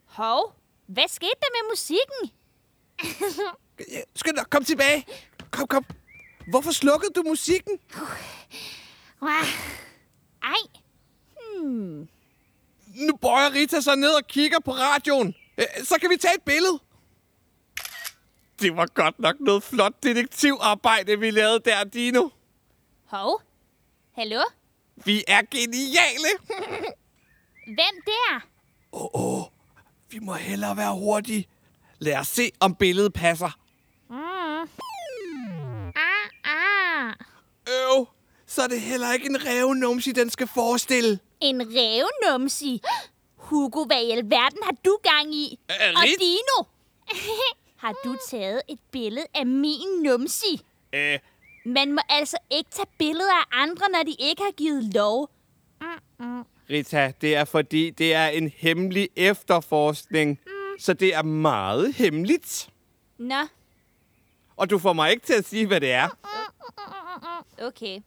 Hov, 0.05 0.53
hvad 0.88 1.08
skete 1.08 1.32
der 1.41 1.48
med 1.63 1.72
musikken? 1.72 2.32
Skynd 4.15 4.36
dig, 4.38 4.46
kom 4.50 4.63
tilbage. 4.63 5.05
Kom, 5.51 5.67
kom. 5.67 5.86
Hvorfor 6.50 6.72
slukkede 6.72 7.12
du 7.15 7.24
musikken? 7.24 7.79
Wow. 9.22 9.29
Ej, 10.43 10.63
Nu 12.96 13.15
bøjer 13.22 13.53
Rita 13.53 13.79
sig 13.82 13.96
ned 13.96 14.10
og 14.12 14.27
kigger 14.27 14.60
på 14.60 14.72
radioen. 14.72 15.36
Øh, 15.58 15.65
Så 15.84 15.96
kan 16.01 16.10
vi 16.10 16.17
tage 16.17 16.36
et 16.36 16.41
billede. 16.46 16.79
Det 18.60 18.75
var 18.77 18.86
godt 18.86 19.20
nok 19.20 19.36
noget 19.39 19.63
flot 19.63 20.03
detektivarbejde, 20.03 21.20
vi 21.20 21.32
lavede 21.32 21.60
der, 21.65 21.84
Dino. 21.84 22.29
hov. 23.05 23.41
Hallo? 24.15 24.41
Vi 25.05 25.24
er 25.27 25.41
geniale. 25.51 26.29
Hvem 27.77 27.96
der? 28.05 28.39
Vi 30.10 30.20
må 30.20 30.34
hellere 30.34 30.77
være 30.77 30.93
hurtige. 30.93 31.48
Lad 32.00 32.17
os 32.17 32.27
se, 32.27 32.51
om 32.60 32.75
billedet 32.75 33.13
passer. 33.13 33.60
Ah, 34.12 34.67
ah. 36.46 37.13
Øv, 37.67 38.08
så 38.48 38.62
er 38.62 38.67
det 38.67 38.82
heller 38.82 39.13
ikke 39.13 39.25
en 39.25 39.46
revnumsi, 39.46 40.12
den 40.12 40.29
skal 40.29 40.48
forestille. 40.48 41.20
En 41.41 41.62
revnumsi. 41.62 42.82
Hugo, 43.36 43.86
hvad 43.86 44.03
i 44.03 44.12
alverden 44.12 44.60
har 44.63 44.75
du 44.86 44.98
gang 45.03 45.36
i? 45.36 45.60
Øh, 45.72 45.93
Og 45.96 46.03
Dino? 46.20 46.63
Har 47.84 47.93
du 48.03 48.15
taget 48.29 48.62
et 48.70 48.79
billede 48.91 49.25
af 49.34 49.46
min 49.46 49.88
numsi? 50.03 50.62
Øh, 50.93 51.20
Man 51.65 51.93
må 51.93 52.01
altså 52.10 52.38
ikke 52.51 52.70
tage 52.72 52.88
billeder 53.00 53.34
af 53.34 53.46
andre, 53.62 53.86
når 53.91 54.03
de 54.03 54.15
ikke 54.20 54.43
har 54.43 54.51
givet 54.51 54.93
lov. 54.93 55.29
Rita, 56.70 57.13
det 57.22 57.36
er 57.36 57.46
fordi, 57.46 57.89
det 57.89 58.13
er 58.13 58.27
en 58.27 58.51
hemmelig 58.58 59.10
efterforskning. 59.15 60.39
Så 60.79 60.93
det 60.93 61.15
er 61.15 61.22
meget 61.24 61.93
hemmeligt. 61.93 62.70
Nå, 63.17 63.36
Og 64.55 64.70
du 64.70 64.79
får 64.79 64.93
mig 64.93 65.12
ikke 65.12 65.25
til 65.25 65.34
at 65.34 65.46
sige, 65.46 65.67
hvad 65.67 65.82
det 65.82 65.91
er. 65.91 66.10
okay. 67.62 68.00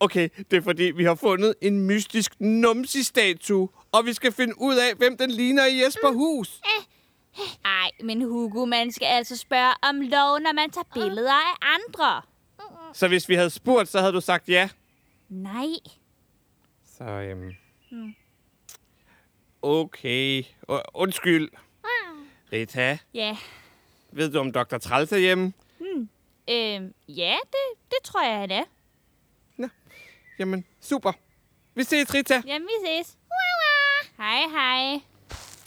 Okay, 0.00 0.28
det 0.50 0.56
er 0.56 0.62
fordi, 0.62 0.82
vi 0.82 1.04
har 1.04 1.14
fundet 1.14 1.54
en 1.62 1.86
mystisk 1.86 2.32
numsi-statue. 2.40 3.68
Og 3.92 4.06
vi 4.06 4.12
skal 4.12 4.32
finde 4.32 4.54
ud 4.60 4.74
af, 4.76 4.94
hvem 4.96 5.16
den 5.16 5.30
ligner 5.30 5.66
i 5.66 5.82
Jesperhus. 5.84 6.60
Ej, 7.64 7.90
men 8.04 8.22
Hugo, 8.22 8.64
man 8.64 8.92
skal 8.92 9.06
altså 9.06 9.36
spørge 9.36 9.74
om 9.82 10.00
lov, 10.00 10.38
når 10.38 10.52
man 10.52 10.70
tager 10.70 10.88
billeder 10.94 11.32
af 11.34 11.54
andre. 11.74 12.22
Så 12.92 13.08
hvis 13.08 13.28
vi 13.28 13.34
havde 13.34 13.50
spurgt, 13.50 13.88
så 13.88 14.00
havde 14.00 14.12
du 14.12 14.20
sagt 14.20 14.48
ja. 14.48 14.68
Nej. 15.28 15.66
Så, 16.98 17.04
øhm... 17.04 17.52
Okay. 19.62 20.42
U- 20.70 20.82
undskyld. 20.94 21.48
Rita, 22.52 22.98
Ja, 23.14 23.36
ved 24.12 24.30
du 24.32 24.38
om 24.38 24.52
Dr. 24.52 24.78
Træls 24.78 25.12
er 25.12 25.16
hjemme? 25.16 25.52
øhm, 26.50 26.94
ja, 27.08 27.36
det, 27.42 27.78
det 27.90 27.98
tror 28.04 28.22
jeg, 28.24 28.38
han 28.38 28.50
er. 28.50 28.64
Jamen, 30.38 30.64
super. 30.80 31.12
Vi 31.74 31.82
ses, 31.84 32.14
Rita. 32.14 32.42
Jamen, 32.46 32.68
vi 32.68 32.86
ses. 32.88 33.16
Hej, 34.16 34.40
hej. 34.50 35.00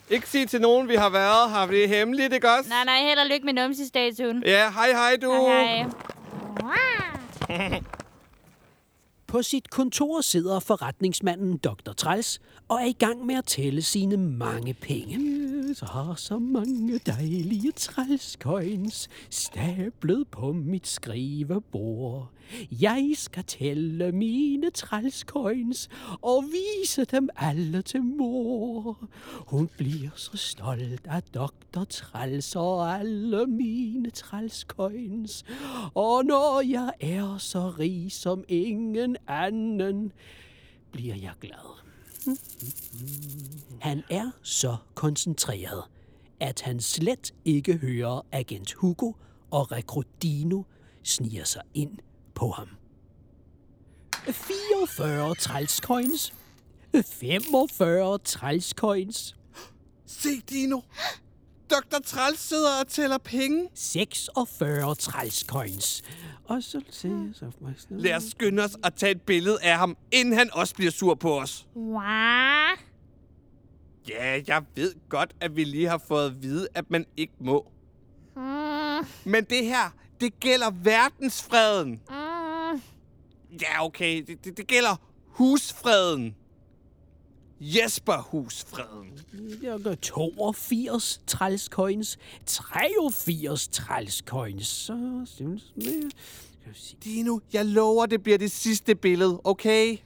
Ikke 0.10 0.30
sige 0.30 0.46
til 0.46 0.62
nogen, 0.62 0.88
vi 0.88 0.96
har 0.96 1.10
været 1.10 1.52
her. 1.52 1.66
Det 1.66 1.84
er 1.84 1.88
hemmeligt, 1.88 2.34
ikke 2.34 2.50
også? 2.52 2.70
Nej, 2.70 2.84
nej, 2.84 3.02
held 3.02 3.20
og 3.20 3.26
lykke 3.26 3.46
med 3.46 3.54
numsi-statuen. 3.54 4.44
Ja, 4.46 4.72
hej 4.72 4.92
hej 4.92 5.18
du. 5.22 5.32
Hej, 5.48 5.64
hej. 5.64 5.86
På 9.28 9.42
sit 9.42 9.70
kontor 9.70 10.22
sidder 10.22 10.60
forretningsmanden 10.60 11.58
Dr. 11.58 11.92
Træls 11.98 12.40
og 12.68 12.82
er 12.82 12.86
i 12.86 12.96
gang 13.00 13.26
med 13.26 13.36
at 13.36 13.46
tælle 13.46 13.82
sine 13.82 14.18
mange 14.18 14.74
penge. 14.74 15.39
Jeg 15.70 15.88
har 15.88 16.16
så 16.16 16.40
mange 16.40 16.98
dejlige 16.98 17.72
trælskøjns 17.72 19.10
stablet 19.30 20.28
på 20.28 20.54
mit 20.54 20.88
skrivebord. 20.88 22.32
Jeg 22.72 23.12
skal 23.16 23.44
tælle 23.44 24.12
mine 24.12 24.70
trælskøjns 24.70 25.90
og 26.22 26.44
vise 26.44 27.06
dem 27.06 27.30
alle 27.36 27.82
til 27.82 28.04
mor. 28.04 29.10
Hun 29.48 29.70
bliver 29.78 30.10
så 30.16 30.38
stolt 30.38 31.08
af 31.08 31.24
doktor 31.24 31.84
Træls 31.84 32.56
og 32.56 33.00
alle 33.00 33.46
mine 33.48 34.10
trælskøjns. 34.10 35.46
Og 35.94 36.26
når 36.26 36.62
jeg 36.70 36.92
er 37.00 37.38
så 37.38 37.70
rig 37.80 38.12
som 38.12 38.44
ingen 38.48 39.18
anden, 39.28 40.12
bliver 40.92 41.16
jeg 41.16 41.34
glad. 41.42 41.89
Han 43.82 44.04
er 44.10 44.32
så 44.42 44.78
koncentreret, 44.96 45.84
at 46.40 46.62
han 46.62 46.80
slet 46.80 47.34
ikke 47.46 47.78
hører 47.78 48.26
agent 48.32 48.74
Hugo 48.74 49.12
og 49.52 49.72
rekrutino 49.72 50.64
sniger 51.04 51.44
sig 51.44 51.62
ind 51.74 51.98
på 52.36 52.50
ham. 52.50 52.68
44 54.32 55.36
trælscoins. 55.36 56.34
45 57.06 58.18
trælscoins. 58.18 59.36
Se, 60.06 60.30
Dino. 60.50 60.82
Dr. 61.70 62.00
Træls 62.06 62.40
sidder 62.40 62.80
og 62.82 62.88
tæller 62.88 63.18
penge. 63.18 63.70
46 63.76 64.96
trælscoins. 64.96 66.02
Og 66.44 66.64
så 66.64 66.82
ser 66.90 67.10
jeg 67.10 67.30
så... 67.34 67.52
Lad 67.90 68.16
os 68.16 68.24
skynde 68.24 68.64
os 68.64 68.78
at 68.84 68.94
tage 68.96 69.12
et 69.12 69.22
billede 69.22 69.58
af 69.64 69.78
ham, 69.78 69.98
inden 70.12 70.34
han 70.34 70.50
også 70.54 70.76
bliver 70.76 70.92
sur 70.92 71.16
på 71.16 71.40
os. 71.40 71.68
Wow. 71.76 72.00
Ja, 74.10 74.42
jeg 74.48 74.64
ved 74.76 74.94
godt, 75.10 75.34
at 75.42 75.56
vi 75.56 75.64
lige 75.64 75.88
har 75.90 76.02
fået 76.08 76.26
at 76.26 76.42
vide, 76.44 76.68
at 76.76 76.92
man 76.92 77.06
ikke 77.18 77.34
må. 77.42 77.72
Mm, 78.36 78.42
Men 79.26 79.44
det 79.44 79.66
her, 79.66 79.94
det 80.22 80.40
gælder 80.40 80.72
verdensfreden. 80.72 81.92
mm. 81.92 82.82
Ja, 83.62 83.86
okay. 83.86 84.24
Det, 84.28 84.46
det, 84.46 84.58
det 84.58 84.68
gælder 84.68 84.96
husfreden. 85.28 86.36
Jesperhusfreden. 87.60 89.20
Jeg 89.62 89.80
gør 89.80 89.96
82 89.96 91.22
trælscoins. 91.28 92.18
83 92.46 93.68
trælscoins. 93.68 94.68
Så 94.68 95.22
synes 95.26 95.74
se. 96.74 96.98
Dino, 97.04 97.40
jeg 97.54 97.66
lover, 97.66 98.06
det 98.06 98.24
bliver 98.24 98.38
det 98.38 98.52
sidste 98.52 98.96
billede, 98.96 99.42
okay? 99.44 99.98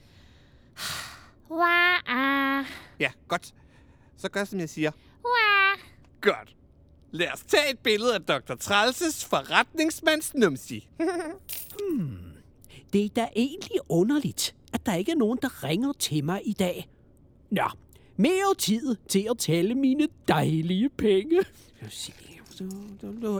Ja, 3.00 3.10
godt. 3.28 3.54
Så 4.16 4.28
gør, 4.28 4.44
som 4.44 4.60
jeg 4.60 4.68
siger. 4.68 4.90
Godt. 6.20 6.56
Lad 7.10 7.32
os 7.32 7.40
tage 7.40 7.70
et 7.70 7.78
billede 7.78 8.14
af 8.14 8.20
Dr. 8.22 8.54
Trælses 8.54 9.24
forretningsmands 9.24 10.34
numsi. 10.34 10.88
Det 12.92 13.04
er 13.04 13.08
da 13.08 13.28
egentlig 13.36 13.78
underligt, 13.88 14.54
at 14.72 14.86
der 14.86 14.94
ikke 14.94 15.12
er 15.12 15.16
nogen, 15.16 15.38
der 15.42 15.64
ringer 15.64 15.92
til 15.92 16.24
mig 16.24 16.40
i 16.44 16.52
dag. 16.52 16.88
Nå, 17.54 17.68
mere 18.16 18.54
tid 18.58 18.96
til 19.08 19.26
at 19.30 19.38
tælle 19.38 19.74
mine 19.74 20.08
dejlige 20.28 20.88
penge. 20.88 21.40
Skal 21.76 21.86
vi 21.86 21.92
se. 21.92 22.12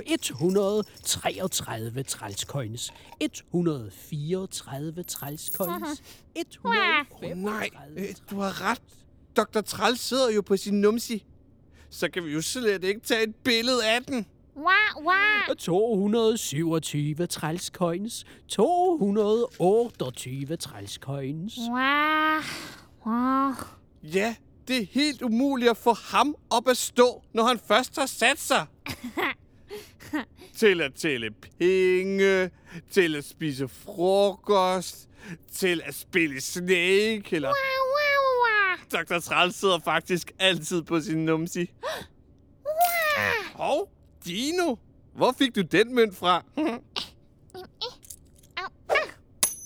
133 0.06 2.02
trælscoins. 2.02 2.92
134 3.20 5.02
trælscoins. 5.02 6.02
135. 6.34 7.42
Nej, 7.42 7.70
øh, 7.96 8.04
du 8.30 8.40
har 8.40 8.70
ret. 8.70 8.80
Dr. 9.36 9.60
Træls 9.60 10.00
sidder 10.00 10.30
jo 10.30 10.42
på 10.42 10.56
sin 10.56 10.80
numsi. 10.80 11.24
Så 11.90 12.10
kan 12.10 12.24
vi 12.24 12.32
jo 12.32 12.42
slet 12.42 12.84
ikke 12.84 13.00
tage 13.00 13.22
et 13.22 13.34
billede 13.34 13.86
af 13.86 14.02
den. 14.02 14.26
Wow, 14.56 15.04
wow. 15.04 15.54
227 15.58 17.26
trælscoins. 17.26 18.24
228 18.48 20.56
trælscoins. 20.56 21.58
Wow. 21.70 22.40
Wow. 23.06 23.52
Ja, 24.12 24.34
det 24.68 24.76
er 24.76 24.86
helt 24.90 25.22
umuligt 25.22 25.70
at 25.70 25.76
få 25.76 25.92
ham 25.92 26.36
op 26.50 26.68
at 26.68 26.76
stå, 26.76 27.22
når 27.32 27.44
han 27.44 27.60
først 27.68 27.96
har 27.96 28.06
sat 28.06 28.40
sig. 28.40 28.66
til 30.58 30.80
at 30.80 30.94
tælle 30.94 31.30
penge, 31.30 32.50
til 32.90 33.16
at 33.16 33.24
spise 33.24 33.68
frokost, 33.68 35.08
til 35.52 35.82
at 35.84 35.94
spille 35.94 36.40
Snake, 36.40 37.24
eller... 37.30 37.48
Wow, 37.48 37.54
wow, 37.94 38.24
wow. 38.44 39.04
Dr. 39.04 39.20
Træls 39.20 39.56
sidder 39.56 39.78
faktisk 39.78 40.32
altid 40.38 40.82
på 40.82 41.00
sin 41.00 41.24
numsi. 41.24 41.70
Hov, 43.54 43.90
Dino, 44.24 44.76
hvor 45.14 45.34
fik 45.38 45.56
du 45.56 45.60
den 45.60 45.94
mønt 45.94 46.16
fra? 46.16 46.44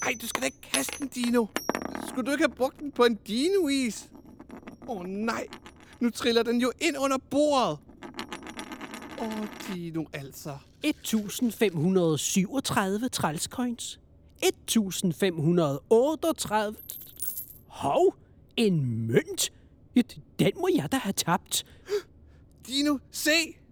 Ej, 0.03 0.14
du 0.22 0.27
skal 0.27 0.40
da 0.40 0.46
ikke 0.46 0.61
kaste 0.61 0.98
den, 0.98 1.09
Dino. 1.09 1.46
Skulle 2.09 2.27
du 2.27 2.31
ikke 2.31 2.44
have 2.44 2.57
brugt 2.57 2.81
den 2.81 2.92
på 2.92 3.05
en 3.05 3.14
Dino-is? 3.14 4.09
Åh 4.88 4.96
oh, 4.96 5.07
nej, 5.07 5.46
nu 6.01 6.11
triller 6.11 6.42
den 6.42 6.61
jo 6.61 6.72
ind 6.81 6.96
under 6.98 7.18
bordet. 7.31 7.79
Åh, 9.20 9.27
oh, 9.27 9.46
Dino, 9.66 10.05
altså. 10.12 10.59
1537 10.83 13.09
trælscoins. 13.09 14.01
1538... 14.42 16.77
Hov, 17.66 18.14
en 18.57 19.07
mønt? 19.07 19.53
Ja, 19.96 20.03
Den 20.38 20.53
må 20.57 20.68
jeg 20.74 20.92
da 20.92 20.96
have 20.96 21.12
tabt. 21.12 21.66
Dino, 22.66 22.98
se! 23.11 23.31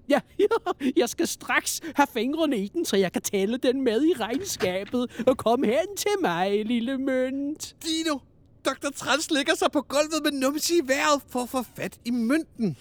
Ja, 0.08 0.20
ja, 0.38 0.44
jeg 1.00 1.08
skal 1.08 1.26
straks 1.26 1.80
have 1.94 2.06
fingrene 2.12 2.58
i 2.58 2.68
den, 2.68 2.84
så 2.84 2.96
jeg 2.96 3.12
kan 3.12 3.22
tælle 3.22 3.58
den 3.58 3.84
med 3.84 4.02
i 4.02 4.12
regnskabet. 4.12 5.24
Og 5.26 5.36
kom 5.36 5.62
hen 5.62 5.96
til 5.96 6.10
mig, 6.22 6.64
lille 6.64 6.98
mønt. 6.98 7.76
Dino, 7.84 8.18
Dr. 8.66 8.90
Trans 8.90 9.30
ligger 9.30 9.54
sig 9.54 9.70
på 9.72 9.80
gulvet 9.80 10.22
med 10.24 10.32
numsi 10.32 10.78
i 10.78 10.88
vejret 10.88 11.22
for 11.28 11.42
at 11.42 11.48
få 11.48 11.62
fat 11.76 11.98
i 12.04 12.10
mønten. 12.10 12.76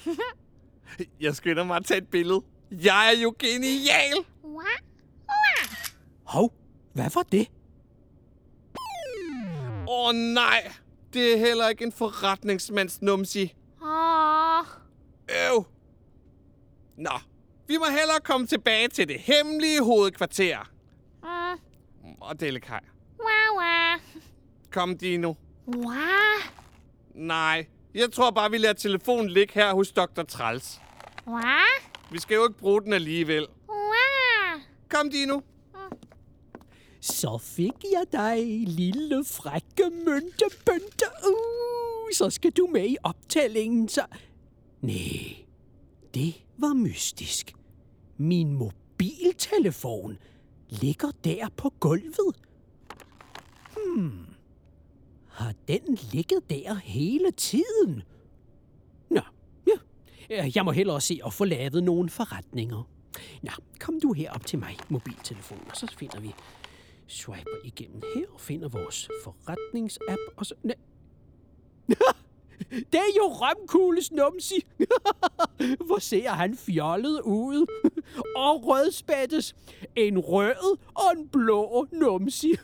Jeg 1.22 1.36
skynder 1.36 1.64
mig 1.64 1.76
at 1.78 1.86
tage 1.86 1.98
et 1.98 2.08
billede. 2.08 2.42
Jeg 2.72 3.14
er 3.16 3.22
jo 3.22 3.36
genial! 3.40 4.26
Wow. 4.44 4.64
Hov, 6.24 6.54
hvad 6.94 7.10
var 7.14 7.24
det? 7.24 7.48
Åh 9.88 10.08
oh, 10.08 10.16
nej, 10.16 10.72
det 11.14 11.34
er 11.34 11.38
heller 11.38 11.70
ikke 11.70 11.84
en 11.84 11.92
forretningsmands 11.92 13.02
numsi. 13.02 13.54
Åh. 13.82 14.66
Øv. 15.30 15.66
Nå, 16.98 17.20
vi 17.68 17.78
må 17.78 17.86
hellere 17.86 18.20
komme 18.24 18.48
tilbage 18.48 18.88
til 18.88 19.08
det 19.08 19.20
hemmelige 19.20 19.84
hovedkvarter. 19.84 20.72
Mm. 21.24 22.12
Og 22.22 22.40
Delikaj. 22.40 22.80
Wow, 23.20 23.60
wow. 23.60 24.22
Kom, 24.72 24.98
Dino. 24.98 25.34
Wow. 25.68 25.96
Nej, 27.16 27.66
jeg 27.94 28.12
tror 28.12 28.32
bare, 28.32 28.52
vi 28.52 28.58
lader 28.58 28.74
telefonen 28.74 29.30
ligge 29.30 29.54
her 29.54 29.74
hos 29.74 29.92
Dr. 29.92 30.24
Træls. 30.24 30.82
Wow. 31.28 31.40
Vi 32.12 32.20
skal 32.20 32.36
jo 32.36 32.48
ikke 32.48 32.60
bruge 32.60 32.82
den 32.82 32.94
alligevel. 32.94 33.48
Kom, 34.90 35.10
Dino. 35.10 35.40
Så 37.02 37.38
fik 37.38 37.74
jeg 37.84 38.06
dig, 38.12 38.68
lille 38.68 39.26
frække 39.26 39.90
myntebønte. 39.90 41.06
Uh, 41.28 42.12
så 42.14 42.30
skal 42.30 42.52
du 42.52 42.68
med 42.72 42.90
i 42.90 42.98
optællingen, 43.04 43.90
så... 43.90 44.06
Nej, 44.82 45.46
det 46.14 46.34
var 46.58 46.74
mystisk. 46.74 47.54
Min 48.18 48.54
mobiltelefon 48.54 50.18
ligger 50.70 51.12
der 51.24 51.50
på 51.58 51.74
gulvet. 51.80 52.36
Hmm. 53.76 54.26
Har 55.36 55.54
den 55.68 55.98
ligget 56.12 56.50
der 56.50 56.74
hele 56.74 57.32
tiden? 57.32 58.04
Nå, 59.10 59.22
ja. 59.68 59.74
Øh, 60.30 60.56
jeg 60.56 60.66
må 60.66 60.72
hellere 60.72 61.02
se 61.02 61.20
at 61.26 61.34
få 61.34 61.46
lavet 61.46 61.84
nogle 61.84 62.10
forretninger. 62.10 62.90
Nå, 63.42 63.52
kom 63.80 64.00
du 64.00 64.14
herop 64.14 64.46
til 64.46 64.60
mig, 64.60 64.78
mobiltelefon, 64.90 65.62
og 65.70 65.78
så 65.78 65.96
finder 65.98 66.20
vi 66.20 66.34
swiper 67.08 67.58
igennem 67.64 68.02
her 68.16 68.26
og 68.34 68.42
finder 68.42 68.70
vores 68.70 69.10
forretningsapp, 69.24 70.22
og 70.36 70.46
så... 70.46 70.56
Nej. 70.64 70.76
Det 72.70 72.96
er 72.96 73.14
jo 73.18 73.24
Rømkugles 73.24 74.12
numsi. 74.12 74.66
Hvor 75.86 76.00
ser 76.00 76.30
han 76.30 76.58
fjollet 76.58 77.22
ud. 77.22 77.66
Og 78.36 78.68
rødspættes. 78.68 79.56
En 79.96 80.20
rød 80.20 80.78
og 80.94 81.18
en 81.18 81.28
blå 81.28 81.88
numsi. 81.92 82.56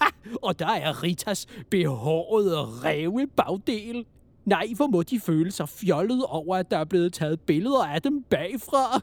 og 0.46 0.58
der 0.58 0.66
er 0.66 1.02
Ritas 1.02 1.46
behårede 1.70 2.58
ræve 2.60 3.26
bagdel. 3.36 4.06
Nej, 4.44 4.68
hvor 4.76 4.86
må 4.86 5.02
de 5.02 5.20
føle 5.20 5.50
sig 5.50 5.68
fjollet 5.68 6.24
over, 6.24 6.56
at 6.56 6.70
der 6.70 6.78
er 6.78 6.84
blevet 6.84 7.12
taget 7.12 7.40
billeder 7.40 7.84
af 7.84 8.02
dem 8.02 8.22
bagfra. 8.22 9.00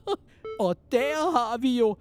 og 0.66 0.76
der 0.92 1.30
har 1.30 1.58
vi 1.58 1.78
jo... 1.78 1.96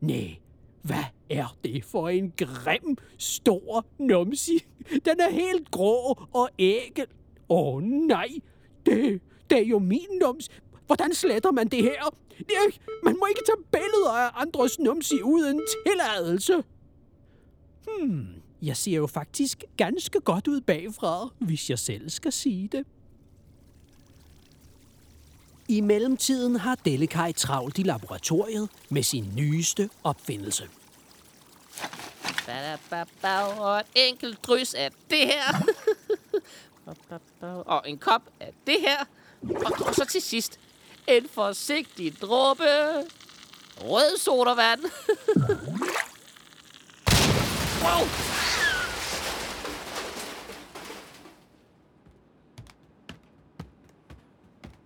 Nej, 0.00 0.36
hvad 0.82 1.04
er 1.30 1.56
det 1.64 1.84
for 1.84 2.08
en 2.08 2.32
grim, 2.36 2.96
stor 3.18 3.86
numsi? 3.98 4.58
Den 5.04 5.20
er 5.20 5.30
helt 5.30 5.70
grå 5.70 6.26
og 6.34 6.48
ægel. 6.58 7.06
Åh 7.48 7.74
oh, 7.74 7.82
nej, 7.82 8.28
det, 8.86 9.20
det 9.50 9.58
er 9.58 9.66
jo 9.66 9.78
min 9.78 10.06
nums. 10.20 10.48
Hvordan 10.86 11.14
sletter 11.14 11.50
man 11.50 11.68
det 11.68 11.82
her? 11.82 12.02
Det 12.38 12.80
man 13.02 13.16
må 13.20 13.26
ikke 13.26 13.42
tage 13.46 13.64
billeder 13.72 14.12
af 14.12 14.30
andres 14.34 14.78
numsi 14.78 15.22
uden 15.22 15.60
tilladelse. 15.86 16.64
Hmm, 17.86 18.26
jeg 18.62 18.76
ser 18.76 18.96
jo 18.96 19.06
faktisk 19.06 19.64
ganske 19.76 20.20
godt 20.20 20.48
ud 20.48 20.60
bagfra, 20.60 21.28
hvis 21.38 21.70
jeg 21.70 21.78
selv 21.78 22.10
skal 22.10 22.32
sige 22.32 22.68
det. 22.68 22.86
I 25.68 25.80
mellemtiden 25.80 26.56
har 26.56 26.74
Dellekaj 26.74 27.32
travlt 27.32 27.78
i 27.78 27.82
laboratoriet 27.82 28.68
med 28.88 29.02
sin 29.02 29.32
nyeste 29.36 29.90
opfindelse. 30.04 30.68
Og 33.58 33.78
et 33.78 33.86
enkelt 33.94 34.44
drys 34.46 34.74
af 34.74 34.90
det 35.10 35.18
her. 35.18 35.72
Og 37.66 37.82
en 37.86 37.98
kop 37.98 38.22
af 38.40 38.52
det 38.66 38.76
her. 38.80 39.04
Og, 39.42 39.86
og 39.86 39.94
så 39.94 40.04
til 40.04 40.22
sidst 40.22 40.60
en 41.06 41.28
forsigtig 41.28 42.20
dråbe 42.20 42.64
rød 43.80 44.18
sodavand 44.18 44.80
wow! 47.82 48.06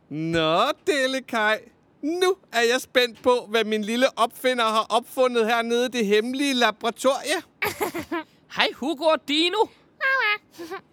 Nå, 0.09 0.63
Delikaj. 0.87 1.61
Nu 2.03 2.37
er 2.53 2.61
jeg 2.61 2.81
spændt 2.81 3.23
på, 3.23 3.47
hvad 3.49 3.65
min 3.65 3.83
lille 3.85 4.19
opfinder 4.19 4.65
har 4.65 4.87
opfundet 4.89 5.47
hernede 5.47 5.87
i 5.87 5.89
det 5.89 6.07
hemmelige 6.07 6.55
laboratorie. 6.55 7.43
Hej 8.57 8.69
Hugo 8.75 9.05
og 9.05 9.29
Dino. 9.29 9.67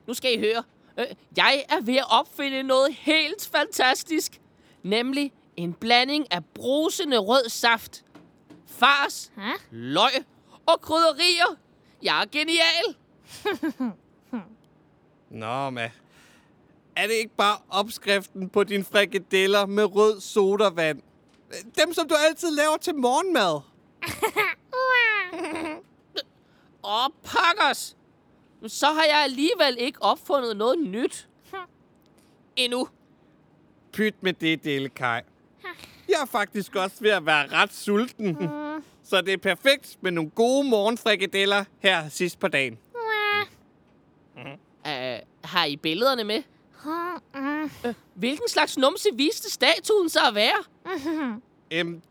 Nu 0.07 0.13
skal 0.13 0.33
I 0.33 0.39
høre. 0.39 0.63
Øh, 0.99 1.05
Jeg 1.37 1.65
er 1.69 1.81
ved 1.81 1.95
at 1.95 2.05
opfinde 2.09 2.63
noget 2.63 2.93
helt 2.99 3.49
fantastisk. 3.51 4.39
Nemlig 4.83 5.31
en 5.57 5.73
blanding 5.73 6.31
af 6.33 6.45
brusende 6.55 7.17
rød 7.17 7.49
saft, 7.49 8.03
fars, 8.67 9.31
løg 9.71 10.11
og 10.65 10.81
krydderier. 10.81 11.57
Jeg 12.03 12.21
er 12.21 12.25
genial. 12.31 12.95
Nå, 15.41 15.69
ma. 15.69 15.89
Er 16.95 17.07
det 17.07 17.13
ikke 17.13 17.35
bare 17.37 17.57
opskriften 17.69 18.49
på 18.49 18.63
dine 18.63 18.83
frikadeller 18.83 19.65
med 19.65 19.95
rød 19.95 20.21
sodavand? 20.21 21.01
Dem, 21.79 21.93
som 21.93 22.07
du 22.07 22.15
altid 22.27 22.51
laver 22.51 22.77
til 22.77 22.95
morgenmad. 22.95 23.61
Åh, 26.83 27.09
pokkers. 27.23 27.97
Så 28.67 28.87
har 28.87 29.03
jeg 29.03 29.23
alligevel 29.23 29.75
ikke 29.79 30.03
opfundet 30.03 30.57
noget 30.57 30.79
nyt. 30.79 31.27
Endnu. 32.55 32.87
Pyt 33.91 34.15
med 34.21 34.33
det, 34.33 34.63
Delikaj. 34.63 35.23
Jeg 36.09 36.21
er 36.21 36.25
faktisk 36.25 36.75
også 36.75 36.95
ved 36.99 37.11
at 37.11 37.25
være 37.25 37.47
ret 37.47 37.73
sulten. 37.73 38.37
Så 39.03 39.21
det 39.21 39.33
er 39.33 39.37
perfekt 39.37 39.97
med 40.01 40.11
nogle 40.11 40.29
gode 40.29 40.69
morgenfrikadeller 40.69 41.63
her 41.79 42.09
sidst 42.09 42.39
på 42.39 42.47
dagen. 42.47 42.77
Uh, 44.85 44.91
har 45.43 45.65
I 45.65 45.75
billederne 45.75 46.23
med? 46.23 46.43
Øh, 47.85 47.93
hvilken 48.13 48.49
slags 48.49 48.77
numse 48.77 49.09
viste 49.13 49.51
statuen 49.51 50.09
sig 50.09 50.21
at 50.27 50.35
være? 50.35 50.63
Øhm, 51.71 52.01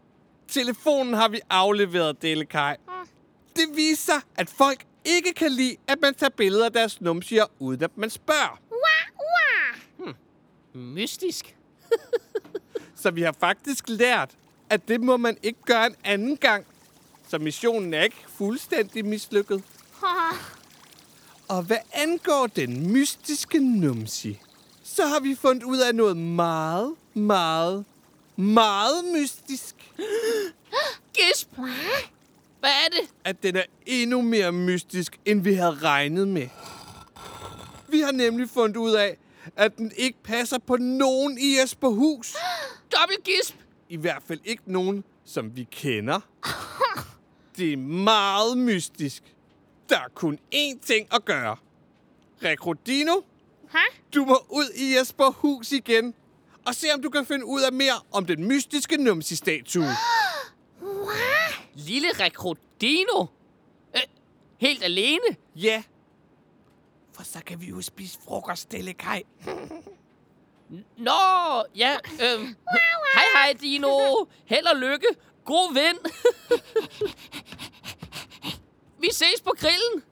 telefonen 0.48 1.14
har 1.14 1.28
vi 1.28 1.40
afleveret, 1.50 2.22
Delikaj. 2.22 2.76
Det 3.56 3.64
viser, 3.76 4.20
at 4.34 4.50
folk 4.50 4.84
ikke 5.04 5.32
kan 5.32 5.52
lide, 5.52 5.76
at 5.86 6.00
man 6.02 6.14
tager 6.14 6.30
billeder 6.30 6.64
af 6.64 6.72
deres 6.72 7.00
numsier, 7.00 7.44
uden 7.58 7.82
at 7.82 7.90
man 7.96 8.10
spørger. 8.10 8.60
Mystisk. 10.74 11.56
Så 13.02 13.10
vi 13.10 13.22
har 13.22 13.34
faktisk 13.40 13.84
lært, 13.88 14.30
at 14.70 14.88
det 14.88 15.00
må 15.00 15.16
man 15.16 15.36
ikke 15.42 15.62
gøre 15.62 15.86
en 15.86 15.96
anden 16.04 16.36
gang. 16.36 16.66
Så 17.32 17.38
missionen 17.38 17.94
er 17.94 18.02
ikke 18.02 18.24
fuldstændig 18.28 19.04
mislykket. 19.04 19.62
Og 21.48 21.62
hvad 21.62 21.76
angår 21.92 22.46
den 22.46 22.92
mystiske 22.92 23.58
numsi, 23.58 24.40
så 24.82 25.06
har 25.06 25.20
vi 25.20 25.34
fundet 25.34 25.62
ud 25.62 25.78
af 25.78 25.94
noget 25.94 26.16
meget, 26.16 26.94
meget, 27.14 27.84
meget 28.36 29.04
mystisk. 29.12 29.74
Gisp! 31.14 31.48
Hvad 32.60 32.70
er 32.70 32.88
det? 32.90 33.10
At 33.24 33.42
den 33.42 33.56
er 33.56 33.64
endnu 33.86 34.22
mere 34.22 34.52
mystisk, 34.52 35.20
end 35.24 35.42
vi 35.42 35.54
havde 35.54 35.74
regnet 35.74 36.28
med. 36.28 36.48
Vi 37.88 38.00
har 38.00 38.12
nemlig 38.12 38.50
fundet 38.50 38.76
ud 38.76 38.92
af, 38.92 39.16
at 39.56 39.76
den 39.76 39.92
ikke 39.96 40.18
passer 40.22 40.58
på 40.58 40.76
nogen 40.76 41.38
i 41.38 41.58
Jesperhus. 41.60 42.34
Dobbelt 43.00 43.24
gisp! 43.24 43.54
I 43.88 43.96
hvert 43.96 44.22
fald 44.26 44.40
ikke 44.44 44.62
nogen, 44.66 45.04
som 45.24 45.56
vi 45.56 45.68
kender. 45.70 46.20
Det 47.56 47.72
er 47.72 47.76
meget 47.76 48.58
mystisk. 48.58 49.22
Der 49.88 49.98
er 49.98 50.08
kun 50.14 50.38
én 50.54 50.86
ting 50.86 51.14
at 51.14 51.24
gøre. 51.24 51.56
Rekrodino, 52.44 53.12
du 54.14 54.24
må 54.24 54.46
ud 54.48 54.70
i 54.76 54.96
Jesperhus 54.96 55.72
igen. 55.72 56.14
Og 56.66 56.74
se, 56.74 56.86
om 56.94 57.02
du 57.02 57.10
kan 57.10 57.26
finde 57.26 57.44
ud 57.44 57.62
af 57.62 57.72
mere 57.72 58.00
om 58.12 58.26
den 58.26 58.48
mystiske 58.48 58.96
numsi-statue. 58.96 59.88
Lille 61.74 62.08
Rekrodino? 62.20 63.26
Øh, 63.96 64.02
helt 64.58 64.84
alene? 64.84 65.36
Ja. 65.56 65.82
For 67.12 67.22
så 67.22 67.38
kan 67.46 67.60
vi 67.60 67.66
jo 67.66 67.80
spise 67.80 68.18
frokost, 68.24 68.72
Delikaj. 68.72 69.22
Nå, 70.96 71.12
ja. 71.76 71.96
Øhm, 72.22 72.56
hej, 73.14 73.24
hej, 73.34 73.52
Dino. 73.60 74.24
Held 74.44 74.66
og 74.66 74.76
lykke. 74.76 75.06
God 75.44 75.74
vind. 75.74 75.98
Vi 79.00 79.08
ses 79.12 79.40
på 79.44 79.52
grillen. 79.58 80.02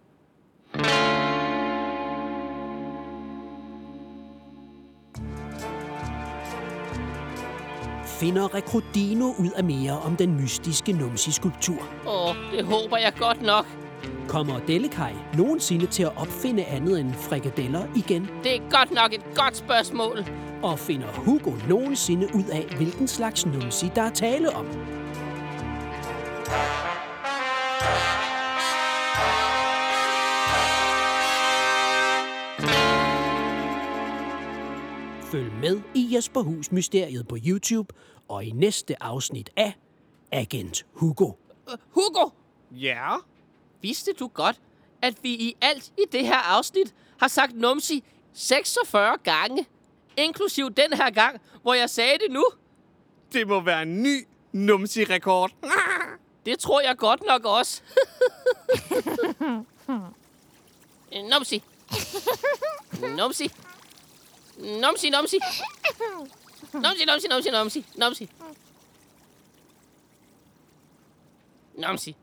Finder 8.20 8.54
Rekrodino 8.54 9.24
ud 9.38 9.50
af 9.56 9.64
mere 9.64 9.98
om 9.98 10.16
den 10.16 10.34
mystiske 10.40 10.92
numsi-skulptur? 10.92 11.88
Åh, 12.06 12.34
det 12.52 12.64
håber 12.64 12.96
jeg 12.96 13.12
godt 13.18 13.42
nok. 13.42 13.66
Kommer 14.28 14.58
Delikaj 14.58 15.12
nogensinde 15.36 15.86
til 15.86 16.02
at 16.02 16.12
opfinde 16.16 16.64
andet 16.64 17.00
end 17.00 17.14
frikadeller 17.14 17.86
igen? 17.96 18.30
Det 18.44 18.56
er 18.56 18.60
godt 18.70 18.90
nok 18.90 19.12
et 19.12 19.24
godt 19.36 19.56
spørgsmål. 19.56 20.24
Og 20.62 20.78
finder 20.78 21.08
Hugo 21.08 21.50
nogensinde 21.68 22.28
ud 22.34 22.44
af, 22.52 22.64
hvilken 22.76 23.08
slags 23.08 23.46
numsi 23.46 23.90
der 23.94 24.02
er 24.02 24.10
tale 24.10 24.50
om? 24.50 24.66
Følg 35.30 35.52
med 35.60 35.80
i 35.94 36.14
Jesperhus 36.14 36.72
Mysteriet 36.72 37.28
på 37.28 37.36
YouTube 37.46 37.94
og 38.28 38.44
i 38.44 38.50
næste 38.50 39.02
afsnit 39.02 39.50
af 39.56 39.72
Agent 40.32 40.86
Hugo. 40.92 41.32
Hugo, 41.90 42.28
Ja? 42.70 43.16
vidste 43.82 44.12
du 44.12 44.26
godt, 44.28 44.60
at 45.02 45.14
vi 45.22 45.28
i 45.30 45.56
alt 45.60 45.92
i 45.98 46.02
det 46.12 46.26
her 46.26 46.56
afsnit 46.56 46.94
har 47.20 47.28
sagt 47.28 47.54
numsi 47.56 48.04
46 48.32 49.16
gange? 49.24 49.66
Inklusiv 50.16 50.70
den 50.70 50.92
her 50.92 51.10
gang, 51.10 51.40
hvor 51.62 51.74
jeg 51.74 51.90
sagde 51.90 52.12
det 52.26 52.30
nu. 52.32 52.44
Det 53.32 53.48
må 53.48 53.60
være 53.60 53.82
en 53.82 54.02
ny 54.02 54.26
numsi-rekord. 54.52 55.50
Det 56.46 56.59
tror 56.59 56.81
jeg 56.81 56.96
godt 56.96 57.22
nok 57.26 57.44
også. 57.44 57.83
numsi. 61.31 61.62
Numsi. 63.16 63.50
Numsi, 64.59 65.11
numsi. 65.11 65.38
Numsi, 66.72 67.05
numsi, 67.05 67.29
numsi, 67.29 67.50
numsi. 67.50 67.85
Numsi. 67.96 68.29
Numsi. 71.74 72.16